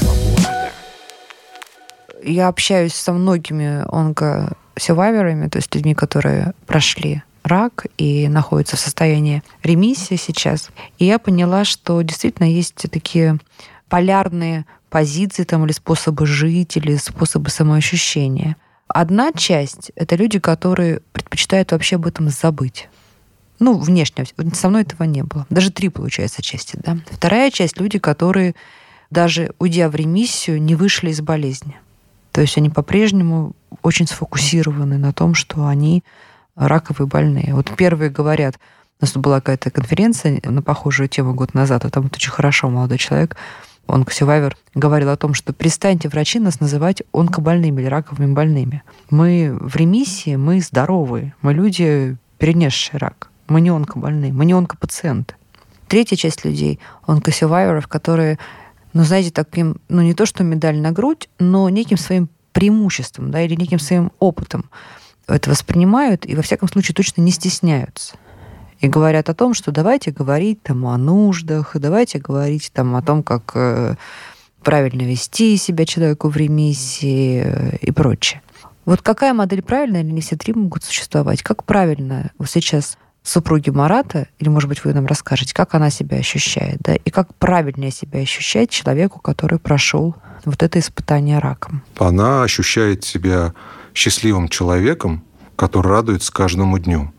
Я 2.23 2.47
общаюсь 2.47 2.93
со 2.93 3.13
многими 3.13 3.85
онко 3.87 4.57
сювайверами, 4.77 5.47
то 5.47 5.57
есть 5.57 5.73
людьми, 5.75 5.93
которые 5.93 6.53
прошли 6.65 7.23
рак 7.43 7.85
и 7.97 8.27
находятся 8.27 8.75
в 8.75 8.79
состоянии 8.79 9.43
ремиссии 9.63 10.15
сейчас. 10.15 10.69
И 10.97 11.05
я 11.05 11.19
поняла, 11.19 11.63
что 11.63 12.01
действительно 12.01 12.47
есть 12.47 12.75
такие 12.91 13.39
полярные 13.87 14.65
позиции 14.89 15.43
там, 15.43 15.65
или 15.65 15.71
способы 15.71 16.25
жить, 16.25 16.77
или 16.77 16.95
способы 16.95 17.49
самоощущения. 17.49 18.55
Одна 18.87 19.31
часть— 19.31 19.91
это 19.95 20.15
люди, 20.15 20.39
которые 20.39 21.01
предпочитают 21.11 21.71
вообще 21.71 21.97
об 21.97 22.07
этом 22.07 22.29
забыть. 22.29 22.87
Ну, 23.59 23.77
внешне. 23.77 24.25
Со 24.53 24.69
мной 24.69 24.81
этого 24.81 25.03
не 25.03 25.23
было. 25.23 25.45
Даже 25.49 25.71
три, 25.71 25.89
получается, 25.89 26.41
части. 26.41 26.77
Да? 26.83 26.97
Вторая 27.11 27.51
часть— 27.51 27.77
люди, 27.79 27.99
которые 27.99 28.55
даже 29.09 29.53
уйдя 29.59 29.89
в 29.89 29.95
ремиссию, 29.95 30.61
не 30.61 30.75
вышли 30.75 31.11
из 31.11 31.21
болезни. 31.21 31.77
То 32.35 32.41
есть 32.41 32.57
они 32.57 32.69
по-прежнему 32.69 33.53
очень 33.81 34.07
сфокусированы 34.07 34.97
на 34.97 35.13
том, 35.13 35.35
что 35.35 35.67
они 35.67 36.03
раковые 36.57 37.07
больные. 37.07 37.55
Вот 37.55 37.71
первые 37.77 38.09
говорят, 38.09 38.59
у 38.99 39.05
нас 39.05 39.13
была 39.13 39.39
какая-то 39.39 39.71
конференция 39.71 40.41
на 40.43 40.61
похожую 40.61 41.07
тему 41.07 41.33
год 41.33 41.53
назад, 41.53 41.85
а 41.85 41.89
там 41.89 42.03
вот 42.03 42.15
очень 42.17 42.31
хорошо 42.31 42.69
молодой 42.69 42.97
человек, 42.97 43.37
онкосювайвер, 43.87 44.57
говорил 44.73 45.11
о 45.11 45.15
том, 45.15 45.33
что 45.33 45.53
перестаньте 45.53 46.09
врачи 46.09 46.39
нас 46.39 46.59
называть 46.59 47.03
онкобольными 47.13 47.79
или 47.79 47.87
раковыми 47.87 48.33
больными. 48.33 48.83
Мы 49.09 49.57
в 49.57 49.73
ремиссии, 49.77 50.35
мы 50.35 50.59
здоровые, 50.59 51.33
мы 51.41 51.53
люди, 51.53 52.17
перенесшие 52.37 52.97
рак. 52.97 53.29
Мы 53.47 53.61
не 53.61 53.69
онкобольные, 53.69 54.33
мы 54.33 54.43
не 54.43 54.51
онкопациенты. 54.51 55.35
Третья 55.87 56.17
часть 56.17 56.43
людей, 56.43 56.81
онкосювайверов, 57.07 57.87
которые 57.87 58.39
ну, 58.95 59.03
знаете, 59.03 59.29
таким, 59.29 59.75
ну, 59.89 60.01
не 60.01 60.13
то 60.13 60.25
что 60.25 60.45
медаль 60.45 60.79
на 60.79 60.93
грудь, 60.93 61.27
но 61.37 61.67
неким 61.67 61.97
своим 61.97 62.29
преимуществом, 62.53 63.29
да, 63.29 63.41
или 63.41 63.53
неким 63.53 63.77
своим 63.77 64.13
опытом 64.19 64.69
это 65.27 65.49
воспринимают 65.49 66.25
и, 66.25 66.33
во 66.33 66.41
всяком 66.41 66.69
случае, 66.69 66.95
точно 66.95 67.19
не 67.19 67.31
стесняются. 67.31 68.15
И 68.79 68.87
говорят 68.87 69.29
о 69.29 69.33
том, 69.33 69.53
что 69.53 69.71
давайте 69.71 70.11
говорить 70.11 70.63
там 70.63 70.85
о 70.85 70.97
нуждах, 70.97 71.71
давайте 71.75 72.19
говорить 72.19 72.71
там 72.73 72.95
о 72.95 73.01
том, 73.01 73.21
как 73.21 73.51
э, 73.55 73.95
правильно 74.63 75.01
вести 75.01 75.57
себя 75.57 75.85
человеку 75.85 76.29
в 76.29 76.37
ремиссии 76.37 77.43
э, 77.45 77.77
и 77.81 77.91
прочее. 77.91 78.41
Вот 78.85 79.01
какая 79.01 79.33
модель 79.33 79.61
правильная, 79.61 80.03
или 80.03 80.11
не 80.11 80.21
все 80.21 80.37
три 80.37 80.53
могут 80.53 80.85
существовать? 80.85 81.43
Как 81.43 81.65
правильно 81.65 82.31
вот 82.37 82.49
сейчас 82.49 82.97
супруги 83.25 83.69
Марата, 83.71 84.27
или, 84.39 84.47
может 84.47 84.69
быть, 84.69 84.85
вы 84.85 84.93
нам 84.93 85.05
расскажете, 85.05 85.53
как 85.53 85.73
она 85.73 85.89
себя 85.89 86.17
ощущает, 86.17 86.77
да, 86.79 86.95
и 86.95 87.09
как 87.09 87.33
правильнее 87.35 87.91
себя 87.91 88.19
ощущать 88.19 88.69
человеку, 88.69 89.19
который 89.19 89.59
прошел 89.59 90.15
вот 90.45 90.61
это 90.61 90.79
испытание 90.79 91.39
раком? 91.39 91.81
Она 91.97 92.43
ощущает 92.43 93.03
себя 93.03 93.53
счастливым 93.93 94.47
человеком, 94.47 95.23
который 95.55 95.87
радуется 95.87 96.31
каждому 96.31 96.77
дню. 96.77 97.11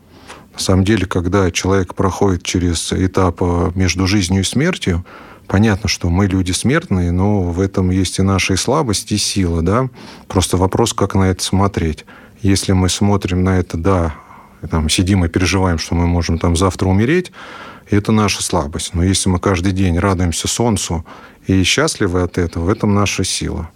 На 0.53 0.59
самом 0.59 0.85
деле, 0.85 1.05
когда 1.05 1.51
человек 1.51 1.93
проходит 1.93 2.43
через 2.43 2.91
этап 2.93 3.41
между 3.75 4.07
жизнью 4.07 4.41
и 4.41 4.45
смертью, 4.45 5.05
понятно, 5.45 5.87
что 5.87 6.09
мы 6.09 6.27
люди 6.27 6.51
смертные, 6.51 7.11
но 7.11 7.41
в 7.43 7.59
этом 7.59 7.91
есть 7.91 8.17
и 8.19 8.23
наша 8.23 8.53
и 8.53 8.57
слабость, 8.57 9.11
и 9.11 9.17
сила, 9.17 9.61
да. 9.61 9.89
Просто 10.27 10.57
вопрос, 10.57 10.93
как 10.93 11.13
на 11.15 11.25
это 11.25 11.43
смотреть. 11.43 12.05
Если 12.41 12.71
мы 12.71 12.89
смотрим 12.89 13.43
на 13.43 13.59
это, 13.59 13.77
да, 13.77 14.15
там, 14.69 14.89
сидим 14.89 15.25
и 15.25 15.29
переживаем, 15.29 15.77
что 15.77 15.95
мы 15.95 16.07
можем 16.07 16.39
там 16.39 16.55
завтра 16.55 16.87
умереть, 16.87 17.31
это 17.89 18.11
наша 18.11 18.43
слабость. 18.43 18.93
Но 18.93 19.03
если 19.03 19.29
мы 19.29 19.39
каждый 19.39 19.71
день 19.71 19.97
радуемся 19.97 20.47
солнцу 20.47 21.05
и 21.47 21.63
счастливы 21.63 22.21
от 22.21 22.37
этого, 22.37 22.65
в 22.65 22.69
этом 22.69 22.93
наша 22.93 23.23
сила. 23.23 23.69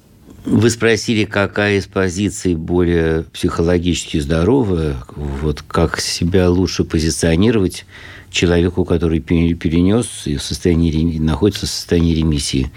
Вы 0.44 0.72
спросили, 0.72 1.26
какая 1.26 1.78
из 1.78 1.86
позиций 1.86 2.56
более 2.56 3.24
психологически 3.26 4.20
здоровая, 4.20 4.98
вот 5.16 5.62
как 5.62 6.00
себя 6.00 6.50
лучше 6.50 6.84
позиционировать 6.84 7.86
человеку, 8.32 8.84
который 8.84 9.20
перенес 9.20 10.24
и 10.26 10.38
в 10.38 10.42
состоянии, 10.42 11.20
находится 11.20 11.68
в 11.68 11.70
состоянии 11.70 12.16
ремиссии. 12.16 12.72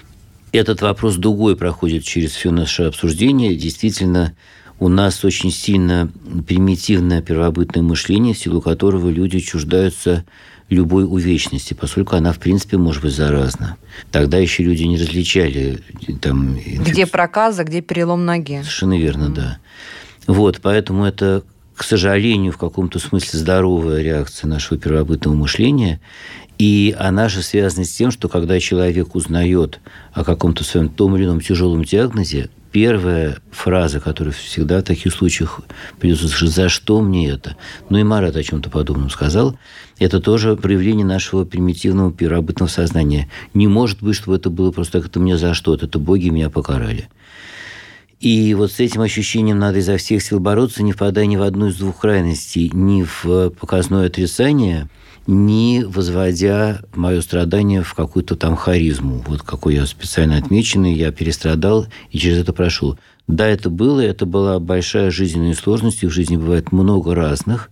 Этот 0.52 0.82
вопрос 0.82 1.16
дугой 1.16 1.56
проходит 1.56 2.04
через 2.04 2.32
все 2.32 2.50
наше 2.50 2.82
обсуждение. 2.82 3.56
Действительно, 3.56 4.36
у 4.84 4.88
нас 4.88 5.24
очень 5.24 5.50
сильно 5.50 6.10
примитивное 6.46 7.22
первобытное 7.22 7.82
мышление, 7.82 8.34
в 8.34 8.38
силу 8.38 8.60
которого 8.60 9.08
люди 9.08 9.40
чуждаются 9.40 10.26
любой 10.68 11.04
увечности, 11.04 11.72
поскольку 11.72 12.16
она, 12.16 12.34
в 12.34 12.38
принципе, 12.38 12.76
может 12.76 13.02
быть 13.02 13.14
заразна. 13.14 13.78
Тогда 14.10 14.36
еще 14.36 14.62
люди 14.62 14.82
не 14.82 14.98
различали 14.98 15.80
там... 16.20 16.58
Где 16.58 17.06
проказа, 17.06 17.64
где 17.64 17.80
перелом 17.80 18.26
ноги. 18.26 18.58
Совершенно 18.58 18.98
верно, 18.98 19.24
mm. 19.24 19.34
да. 19.34 19.58
Вот, 20.26 20.60
поэтому 20.60 21.06
это, 21.06 21.44
к 21.74 21.82
сожалению, 21.82 22.52
в 22.52 22.58
каком-то 22.58 22.98
смысле 22.98 23.38
здоровая 23.38 24.02
реакция 24.02 24.48
нашего 24.48 24.78
первобытного 24.78 25.34
мышления. 25.34 25.98
И 26.58 26.94
она 26.98 27.30
же 27.30 27.40
связана 27.40 27.86
с 27.86 27.90
тем, 27.90 28.10
что 28.10 28.28
когда 28.28 28.60
человек 28.60 29.14
узнает 29.14 29.80
о 30.12 30.24
каком-то 30.24 30.62
своем 30.62 30.90
том 30.90 31.16
или 31.16 31.24
ином 31.24 31.40
тяжелом 31.40 31.84
диагнозе, 31.84 32.50
первая 32.74 33.36
фраза, 33.52 34.00
которая 34.00 34.34
всегда 34.34 34.80
в 34.80 34.82
таких 34.82 35.14
случаях 35.14 35.60
придется 36.00 36.26
слышать, 36.26 36.50
за 36.50 36.68
что 36.68 37.00
мне 37.00 37.28
это? 37.28 37.56
Ну 37.88 37.98
и 37.98 38.02
Марат 38.02 38.34
о 38.34 38.42
чем-то 38.42 38.68
подобном 38.68 39.10
сказал. 39.10 39.56
Это 40.00 40.20
тоже 40.20 40.56
проявление 40.56 41.06
нашего 41.06 41.44
примитивного 41.44 42.12
первобытного 42.12 42.68
сознания. 42.68 43.30
Не 43.54 43.68
может 43.68 44.02
быть, 44.02 44.16
чтобы 44.16 44.38
это 44.38 44.50
было 44.50 44.72
просто 44.72 44.98
так, 44.98 45.08
это 45.08 45.20
мне 45.20 45.38
за 45.38 45.54
что-то, 45.54 45.86
это 45.86 46.00
боги 46.00 46.30
меня 46.30 46.50
покарали. 46.50 47.08
И 48.18 48.52
вот 48.54 48.72
с 48.72 48.80
этим 48.80 49.02
ощущением 49.02 49.60
надо 49.60 49.78
изо 49.78 49.96
всех 49.96 50.20
сил 50.20 50.40
бороться, 50.40 50.82
не 50.82 50.90
впадая 50.90 51.26
ни 51.26 51.36
в 51.36 51.42
одну 51.42 51.68
из 51.68 51.76
двух 51.76 52.00
крайностей, 52.00 52.72
ни 52.74 53.04
в 53.04 53.50
показное 53.50 54.06
отрицание, 54.06 54.88
не 55.26 55.84
возводя 55.84 56.82
мое 56.94 57.20
страдание 57.20 57.82
в 57.82 57.94
какую-то 57.94 58.36
там 58.36 58.56
харизму. 58.56 59.22
Вот 59.26 59.42
какой 59.42 59.74
я 59.74 59.86
специально 59.86 60.36
отмеченный, 60.36 60.92
я 60.92 61.12
перестрадал 61.12 61.86
и 62.10 62.18
через 62.18 62.38
это 62.38 62.52
прошел. 62.52 62.98
Да, 63.26 63.46
это 63.46 63.70
было, 63.70 64.00
это 64.00 64.26
была 64.26 64.58
большая 64.60 65.10
жизненная 65.10 65.54
сложность, 65.54 66.02
и 66.02 66.06
в 66.06 66.10
жизни 66.10 66.36
бывает 66.36 66.72
много 66.72 67.14
разных. 67.14 67.70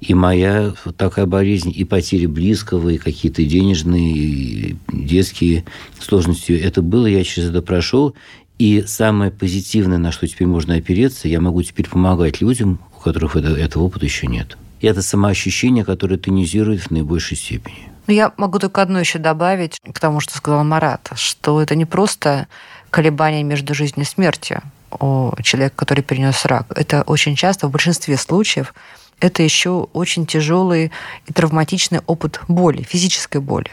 И 0.00 0.12
моя 0.12 0.74
такая 0.96 1.26
болезнь, 1.26 1.72
и 1.74 1.84
потери 1.84 2.26
близкого, 2.26 2.88
и 2.88 2.98
какие-то 2.98 3.44
денежные, 3.44 4.16
и 4.16 4.76
детские 4.92 5.64
сложности, 6.00 6.50
это 6.52 6.82
было, 6.82 7.06
я 7.06 7.22
через 7.22 7.50
это 7.50 7.62
прошел. 7.62 8.14
И 8.58 8.82
самое 8.88 9.30
позитивное, 9.30 9.98
на 9.98 10.10
что 10.10 10.26
теперь 10.26 10.48
можно 10.48 10.74
опереться, 10.74 11.28
я 11.28 11.40
могу 11.40 11.62
теперь 11.62 11.88
помогать 11.88 12.40
людям, 12.40 12.80
у 12.96 13.00
которых 13.00 13.36
это, 13.36 13.50
этого 13.50 13.84
опыта 13.84 14.04
еще 14.04 14.26
нет. 14.26 14.58
И 14.80 14.86
это 14.86 15.02
самоощущение, 15.02 15.84
которое 15.84 16.16
тонизирует 16.16 16.82
в 16.82 16.90
наибольшей 16.90 17.36
степени. 17.36 17.90
Ну, 18.06 18.14
я 18.14 18.32
могу 18.36 18.58
только 18.58 18.80
одно 18.80 19.00
еще 19.00 19.18
добавить 19.18 19.78
к 19.92 19.98
тому, 19.98 20.20
что 20.20 20.36
сказал 20.36 20.64
Марат, 20.64 21.10
что 21.14 21.60
это 21.60 21.74
не 21.74 21.84
просто 21.84 22.48
колебания 22.90 23.42
между 23.42 23.74
жизнью 23.74 24.06
и 24.06 24.08
смертью 24.08 24.62
у 24.98 25.32
человека, 25.42 25.76
который 25.76 26.02
перенес 26.02 26.44
рак. 26.46 26.66
Это 26.74 27.02
очень 27.02 27.36
часто, 27.36 27.68
в 27.68 27.70
большинстве 27.70 28.16
случаев, 28.16 28.72
это 29.20 29.42
еще 29.42 29.88
очень 29.92 30.26
тяжелый 30.26 30.92
и 31.26 31.32
травматичный 31.32 32.00
опыт 32.06 32.40
боли, 32.48 32.82
физической 32.82 33.40
боли. 33.40 33.70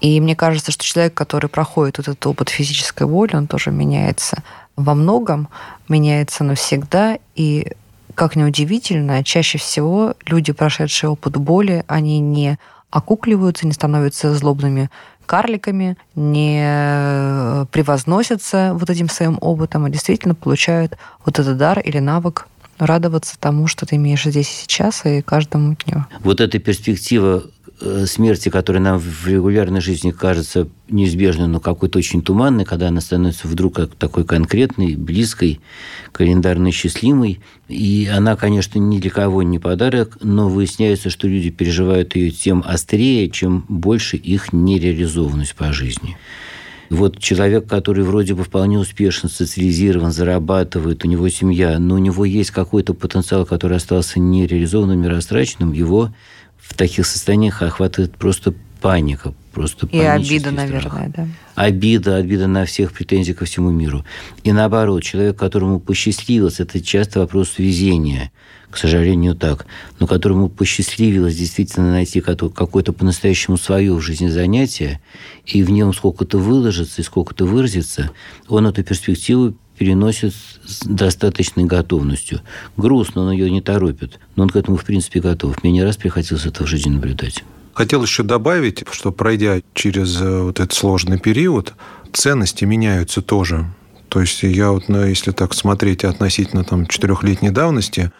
И 0.00 0.20
мне 0.20 0.36
кажется, 0.36 0.72
что 0.72 0.84
человек, 0.84 1.14
который 1.14 1.48
проходит 1.48 1.98
этот 1.98 2.24
опыт 2.26 2.48
физической 2.48 3.06
боли, 3.06 3.36
он 3.36 3.46
тоже 3.46 3.70
меняется 3.70 4.42
во 4.76 4.94
многом, 4.94 5.48
меняется 5.88 6.44
навсегда. 6.44 7.18
И, 7.34 7.72
как 8.18 8.34
ни 8.34 8.42
удивительно, 8.42 9.22
чаще 9.22 9.58
всего 9.58 10.14
люди, 10.26 10.52
прошедшие 10.52 11.10
опыт 11.10 11.36
боли, 11.36 11.84
они 11.86 12.18
не 12.18 12.58
окукливаются, 12.90 13.64
не 13.64 13.72
становятся 13.72 14.34
злобными 14.34 14.90
карликами, 15.24 15.96
не 16.16 17.64
превозносятся 17.70 18.72
вот 18.74 18.90
этим 18.90 19.08
своим 19.08 19.38
опытом, 19.40 19.84
а 19.84 19.90
действительно 19.90 20.34
получают 20.34 20.98
вот 21.24 21.38
этот 21.38 21.56
дар 21.58 21.78
или 21.78 22.00
навык 22.00 22.48
радоваться 22.78 23.38
тому, 23.38 23.68
что 23.68 23.86
ты 23.86 23.94
имеешь 23.94 24.24
здесь 24.24 24.50
и 24.50 24.62
сейчас, 24.62 25.06
и 25.06 25.22
каждому 25.22 25.76
дню. 25.76 26.04
Вот 26.20 26.40
эта 26.40 26.58
перспектива 26.58 27.44
Э, 27.44 27.57
смерти, 28.06 28.48
которая 28.48 28.82
нам 28.82 28.98
в 28.98 29.26
регулярной 29.26 29.80
жизни 29.80 30.10
кажется 30.10 30.68
неизбежной, 30.88 31.46
но 31.46 31.60
какой-то 31.60 31.98
очень 31.98 32.22
туманной, 32.22 32.64
когда 32.64 32.88
она 32.88 33.00
становится 33.00 33.46
вдруг 33.46 33.80
такой 33.98 34.24
конкретной, 34.24 34.96
близкой, 34.96 35.60
календарно 36.12 36.72
счастливой. 36.72 37.40
И 37.68 38.08
она, 38.12 38.36
конечно, 38.36 38.78
ни 38.78 38.98
для 38.98 39.10
кого 39.10 39.42
не 39.42 39.58
подарок, 39.58 40.18
но 40.20 40.48
выясняется, 40.48 41.10
что 41.10 41.28
люди 41.28 41.50
переживают 41.50 42.16
ее 42.16 42.30
тем 42.30 42.64
острее, 42.66 43.30
чем 43.30 43.64
больше 43.68 44.16
их 44.16 44.52
нереализованность 44.52 45.54
по 45.54 45.72
жизни. 45.72 46.16
Вот 46.90 47.18
человек, 47.18 47.66
который 47.66 48.02
вроде 48.02 48.34
бы 48.34 48.44
вполне 48.44 48.78
успешно 48.78 49.28
социализирован, 49.28 50.10
зарабатывает, 50.10 51.04
у 51.04 51.08
него 51.08 51.28
семья, 51.28 51.78
но 51.78 51.96
у 51.96 51.98
него 51.98 52.24
есть 52.24 52.50
какой-то 52.50 52.94
потенциал, 52.94 53.44
который 53.44 53.76
остался 53.76 54.18
нереализованным, 54.18 54.98
миростраченным, 55.00 55.72
его 55.72 56.10
в 56.60 56.74
таких 56.74 57.06
состояниях 57.06 57.62
охватывает 57.62 58.16
просто 58.16 58.54
паника, 58.80 59.34
просто 59.52 59.86
И 59.86 59.98
обида, 59.98 60.50
наверное, 60.52 61.12
да? 61.14 61.28
Обида, 61.54 62.16
обида 62.16 62.46
на 62.46 62.64
всех, 62.64 62.92
претензий 62.92 63.34
ко 63.34 63.44
всему 63.44 63.70
миру. 63.70 64.04
И 64.44 64.52
наоборот, 64.52 65.02
человек, 65.02 65.36
которому 65.36 65.80
посчастливилось, 65.80 66.60
это 66.60 66.80
часто 66.80 67.20
вопрос 67.20 67.54
везения, 67.58 68.30
к 68.70 68.76
сожалению, 68.76 69.34
так, 69.34 69.66
но 69.98 70.06
которому 70.06 70.48
посчастливилось 70.48 71.36
действительно 71.36 71.90
найти 71.90 72.20
какое-то 72.20 72.92
по-настоящему 72.92 73.56
свое 73.56 73.92
в 73.94 74.00
жизни 74.00 74.28
занятие, 74.28 75.00
и 75.46 75.62
в 75.62 75.70
нем 75.70 75.92
сколько-то 75.92 76.38
выложиться 76.38 77.02
и 77.02 77.04
сколько-то 77.04 77.44
выразиться, 77.44 78.10
он 78.46 78.66
эту 78.66 78.84
перспективу 78.84 79.54
переносит 79.78 80.34
с 80.66 80.80
достаточной 80.84 81.64
готовностью. 81.64 82.40
Грустно, 82.76 83.22
он 83.22 83.32
ее 83.32 83.50
не 83.50 83.60
торопит, 83.60 84.18
но 84.36 84.42
он 84.44 84.50
к 84.50 84.56
этому, 84.56 84.76
в 84.76 84.84
принципе, 84.84 85.20
готов. 85.20 85.62
Мне 85.62 85.72
не 85.72 85.82
раз 85.82 85.96
приходилось 85.96 86.46
это 86.46 86.64
в 86.64 86.66
жизни 86.66 86.90
наблюдать. 86.90 87.44
Хотел 87.72 88.02
еще 88.02 88.24
добавить, 88.24 88.84
что 88.90 89.12
пройдя 89.12 89.60
через 89.72 90.20
э, 90.20 90.42
вот 90.42 90.58
этот 90.58 90.72
сложный 90.72 91.18
период, 91.18 91.74
ценности 92.12 92.64
меняются 92.64 93.22
тоже. 93.22 93.66
То 94.08 94.20
есть 94.20 94.42
я 94.42 94.72
вот, 94.72 94.88
ну, 94.88 95.04
если 95.04 95.30
так 95.30 95.54
смотреть 95.54 96.04
относительно 96.04 96.64
там 96.64 96.86
четырехлетней 96.86 97.50
давности, 97.50 98.10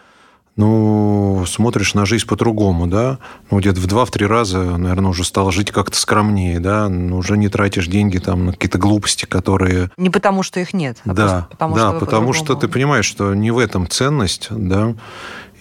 ну, 0.59 1.45
смотришь 1.47 1.93
на 1.93 2.05
жизнь 2.05 2.27
по-другому, 2.27 2.85
да, 2.85 3.19
ну, 3.49 3.59
где-то 3.59 3.79
в 3.79 3.87
два-три 3.87 4.25
раза, 4.25 4.77
наверное, 4.77 5.11
уже 5.11 5.23
стал 5.23 5.51
жить 5.51 5.71
как-то 5.71 5.95
скромнее, 5.95 6.59
да, 6.59 6.89
ну, 6.89 7.15
уже 7.15 7.37
не 7.37 7.47
тратишь 7.47 7.87
деньги 7.87 8.17
там 8.17 8.47
на 8.47 8.51
какие-то 8.51 8.77
глупости, 8.77 9.23
которые... 9.23 9.89
Не 9.95 10.09
потому, 10.09 10.43
что 10.43 10.59
их 10.59 10.73
нет, 10.73 10.97
а 11.05 11.13
да, 11.13 11.47
потому, 11.49 11.75
да, 11.75 11.91
что 11.91 11.99
потому 11.99 12.33
что 12.33 12.55
ты 12.55 12.67
понимаешь, 12.67 13.05
что 13.05 13.33
не 13.33 13.51
в 13.51 13.57
этом 13.57 13.87
ценность, 13.87 14.47
да, 14.51 14.95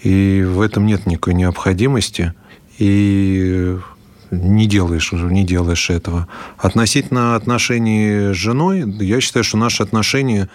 и 0.03 0.45
в 0.45 0.61
этом 0.61 0.85
нет 0.85 1.07
никакой 1.07 1.35
необходимости, 1.35 2.35
и 2.79 3.79
не 4.33 4.67
делаешь 4.67 5.13
уже, 5.13 5.27
не 5.27 5.45
делаешь 5.45 5.91
этого. 5.91 6.27
Относительно 6.59 7.37
отношений 7.37 8.33
с 8.33 8.37
женой, 8.37 8.83
я 8.99 9.21
считаю, 9.21 9.45
что 9.45 9.59
наши 9.59 9.81
отношения, 9.81 10.49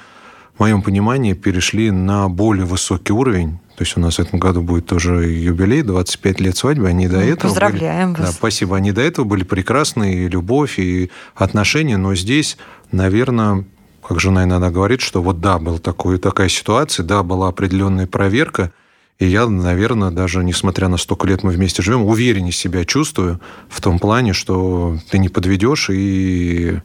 в 0.57 0.59
моем 0.59 0.81
понимании, 0.81 1.31
перешли 1.31 1.91
на 1.91 2.27
более 2.27 2.65
высокий 2.65 3.13
уровень, 3.13 3.59
то 3.75 3.83
есть 3.83 3.97
у 3.97 3.99
нас 3.99 4.15
в 4.15 4.19
этом 4.19 4.39
году 4.39 4.61
будет 4.61 4.85
тоже 4.85 5.25
юбилей, 5.25 5.81
25 5.81 6.39
лет 6.41 6.55
свадьбы. 6.55 6.87
Они 6.87 7.07
до 7.07 7.17
ну, 7.17 7.23
этого 7.23 7.49
Поздравляем 7.49 8.13
были, 8.13 8.21
вас. 8.21 8.31
Да, 8.31 8.35
спасибо. 8.35 8.77
Они 8.77 8.91
до 8.91 9.01
этого 9.01 9.25
были 9.25 9.43
прекрасные, 9.43 10.25
и 10.25 10.27
любовь, 10.27 10.77
и 10.77 11.09
отношения. 11.33 11.97
Но 11.97 12.13
здесь, 12.13 12.57
наверное, 12.91 13.65
как 14.07 14.19
жена 14.19 14.43
иногда 14.43 14.69
говорит, 14.69 15.01
что 15.01 15.23
вот 15.23 15.41
да, 15.41 15.57
была 15.57 15.79
такой, 15.79 16.19
такая 16.19 16.49
ситуация, 16.49 17.03
да, 17.03 17.23
была 17.23 17.47
определенная 17.47 18.05
проверка, 18.05 18.71
и 19.19 19.27
я, 19.27 19.47
наверное, 19.47 20.11
даже 20.11 20.43
несмотря 20.43 20.87
на 20.87 20.97
столько 20.97 21.27
лет 21.27 21.43
мы 21.43 21.51
вместе 21.51 21.81
живем, 21.81 22.03
увереннее 22.03 22.51
себя 22.51 22.83
чувствую 22.83 23.39
в 23.69 23.79
том 23.79 23.99
плане, 23.99 24.33
что 24.33 24.97
ты 25.09 25.17
не 25.17 25.29
подведешь 25.29 25.89
и 25.89 26.79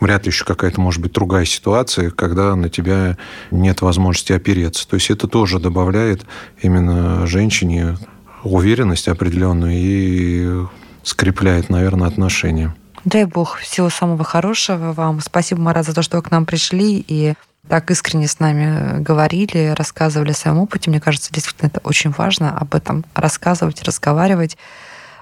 вряд 0.00 0.24
ли 0.24 0.30
еще 0.30 0.44
какая-то 0.44 0.80
может 0.80 1.00
быть 1.00 1.12
другая 1.12 1.44
ситуация, 1.44 2.10
когда 2.10 2.56
на 2.56 2.68
тебя 2.68 3.16
нет 3.50 3.82
возможности 3.82 4.32
опереться. 4.32 4.88
То 4.88 4.94
есть 4.94 5.10
это 5.10 5.28
тоже 5.28 5.58
добавляет 5.58 6.26
именно 6.60 7.26
женщине 7.26 7.96
уверенность 8.42 9.08
определенную 9.08 9.72
и 9.74 10.66
скрепляет, 11.02 11.68
наверное, 11.68 12.08
отношения. 12.08 12.74
Дай 13.04 13.24
бог 13.24 13.58
всего 13.58 13.88
самого 13.88 14.24
хорошего 14.24 14.92
вам. 14.92 15.20
Спасибо, 15.20 15.60
Марат, 15.60 15.86
за 15.86 15.94
то, 15.94 16.02
что 16.02 16.18
вы 16.18 16.22
к 16.22 16.30
нам 16.30 16.44
пришли 16.44 17.04
и 17.06 17.34
так 17.68 17.90
искренне 17.90 18.26
с 18.26 18.40
нами 18.40 19.00
говорили, 19.00 19.74
рассказывали 19.76 20.32
о 20.32 20.34
своем 20.34 20.58
опыте. 20.58 20.90
Мне 20.90 21.00
кажется, 21.00 21.32
действительно 21.32 21.68
это 21.68 21.80
очень 21.84 22.10
важно 22.10 22.56
об 22.56 22.74
этом 22.74 23.04
рассказывать, 23.14 23.82
разговаривать. 23.82 24.58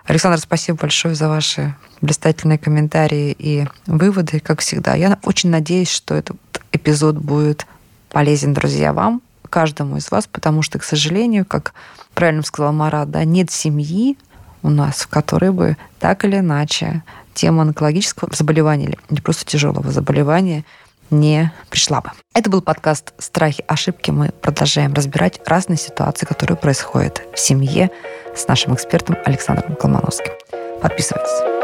Александр, 0.08 0.38
спасибо 0.38 0.78
большое 0.78 1.14
за 1.14 1.28
ваши 1.28 1.74
блистательные 2.00 2.56
комментарии 2.56 3.36
и 3.38 3.66
выводы, 3.86 4.40
как 4.40 4.60
всегда. 4.60 4.94
Я 4.94 5.18
очень 5.22 5.50
надеюсь, 5.50 5.90
что 5.90 6.14
этот 6.14 6.38
эпизод 6.72 7.16
будет 7.16 7.66
полезен, 8.08 8.54
друзья, 8.54 8.94
вам, 8.94 9.20
каждому 9.50 9.98
из 9.98 10.10
вас, 10.10 10.26
потому 10.26 10.62
что, 10.62 10.78
к 10.78 10.84
сожалению, 10.84 11.44
как 11.44 11.74
правильно 12.14 12.42
сказал 12.42 12.72
Марат, 12.72 13.10
да, 13.10 13.24
нет 13.24 13.50
семьи 13.50 14.16
у 14.62 14.70
нас, 14.70 15.02
в 15.02 15.08
которой 15.08 15.50
бы 15.50 15.76
так 16.00 16.24
или 16.24 16.38
иначе 16.38 17.02
тема 17.34 17.60
онкологического 17.60 18.34
заболевания 18.34 18.96
или 19.10 19.20
просто 19.20 19.44
тяжелого 19.44 19.92
заболевания 19.92 20.64
не 21.10 21.52
пришла 21.70 22.00
бы. 22.00 22.10
Это 22.34 22.50
был 22.50 22.62
подкаст 22.62 23.14
«Страхи, 23.18 23.64
ошибки». 23.66 24.10
Мы 24.10 24.30
продолжаем 24.40 24.94
разбирать 24.94 25.40
разные 25.46 25.76
ситуации, 25.76 26.26
которые 26.26 26.56
происходят 26.56 27.22
в 27.34 27.38
семье 27.38 27.90
с 28.34 28.46
нашим 28.46 28.74
экспертом 28.74 29.16
Александром 29.24 29.74
Колмановским. 29.76 30.32
Подписывайтесь. 30.80 31.58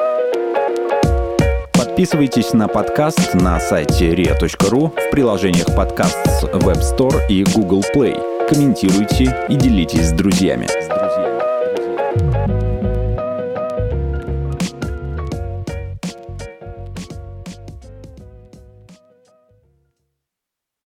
Подписывайтесь 1.72 2.52
на 2.52 2.66
подкаст 2.66 3.34
на 3.34 3.60
сайте 3.60 4.12
ria.ru 4.14 4.90
в 4.90 5.10
приложениях 5.12 5.74
подкаст 5.76 6.18
с 6.26 6.42
Web 6.42 6.80
Store 6.80 7.24
и 7.28 7.44
Google 7.44 7.84
Play. 7.94 8.48
Комментируйте 8.48 9.46
и 9.48 9.54
делитесь 9.54 10.08
с 10.08 10.12
друзьями. 10.12 10.66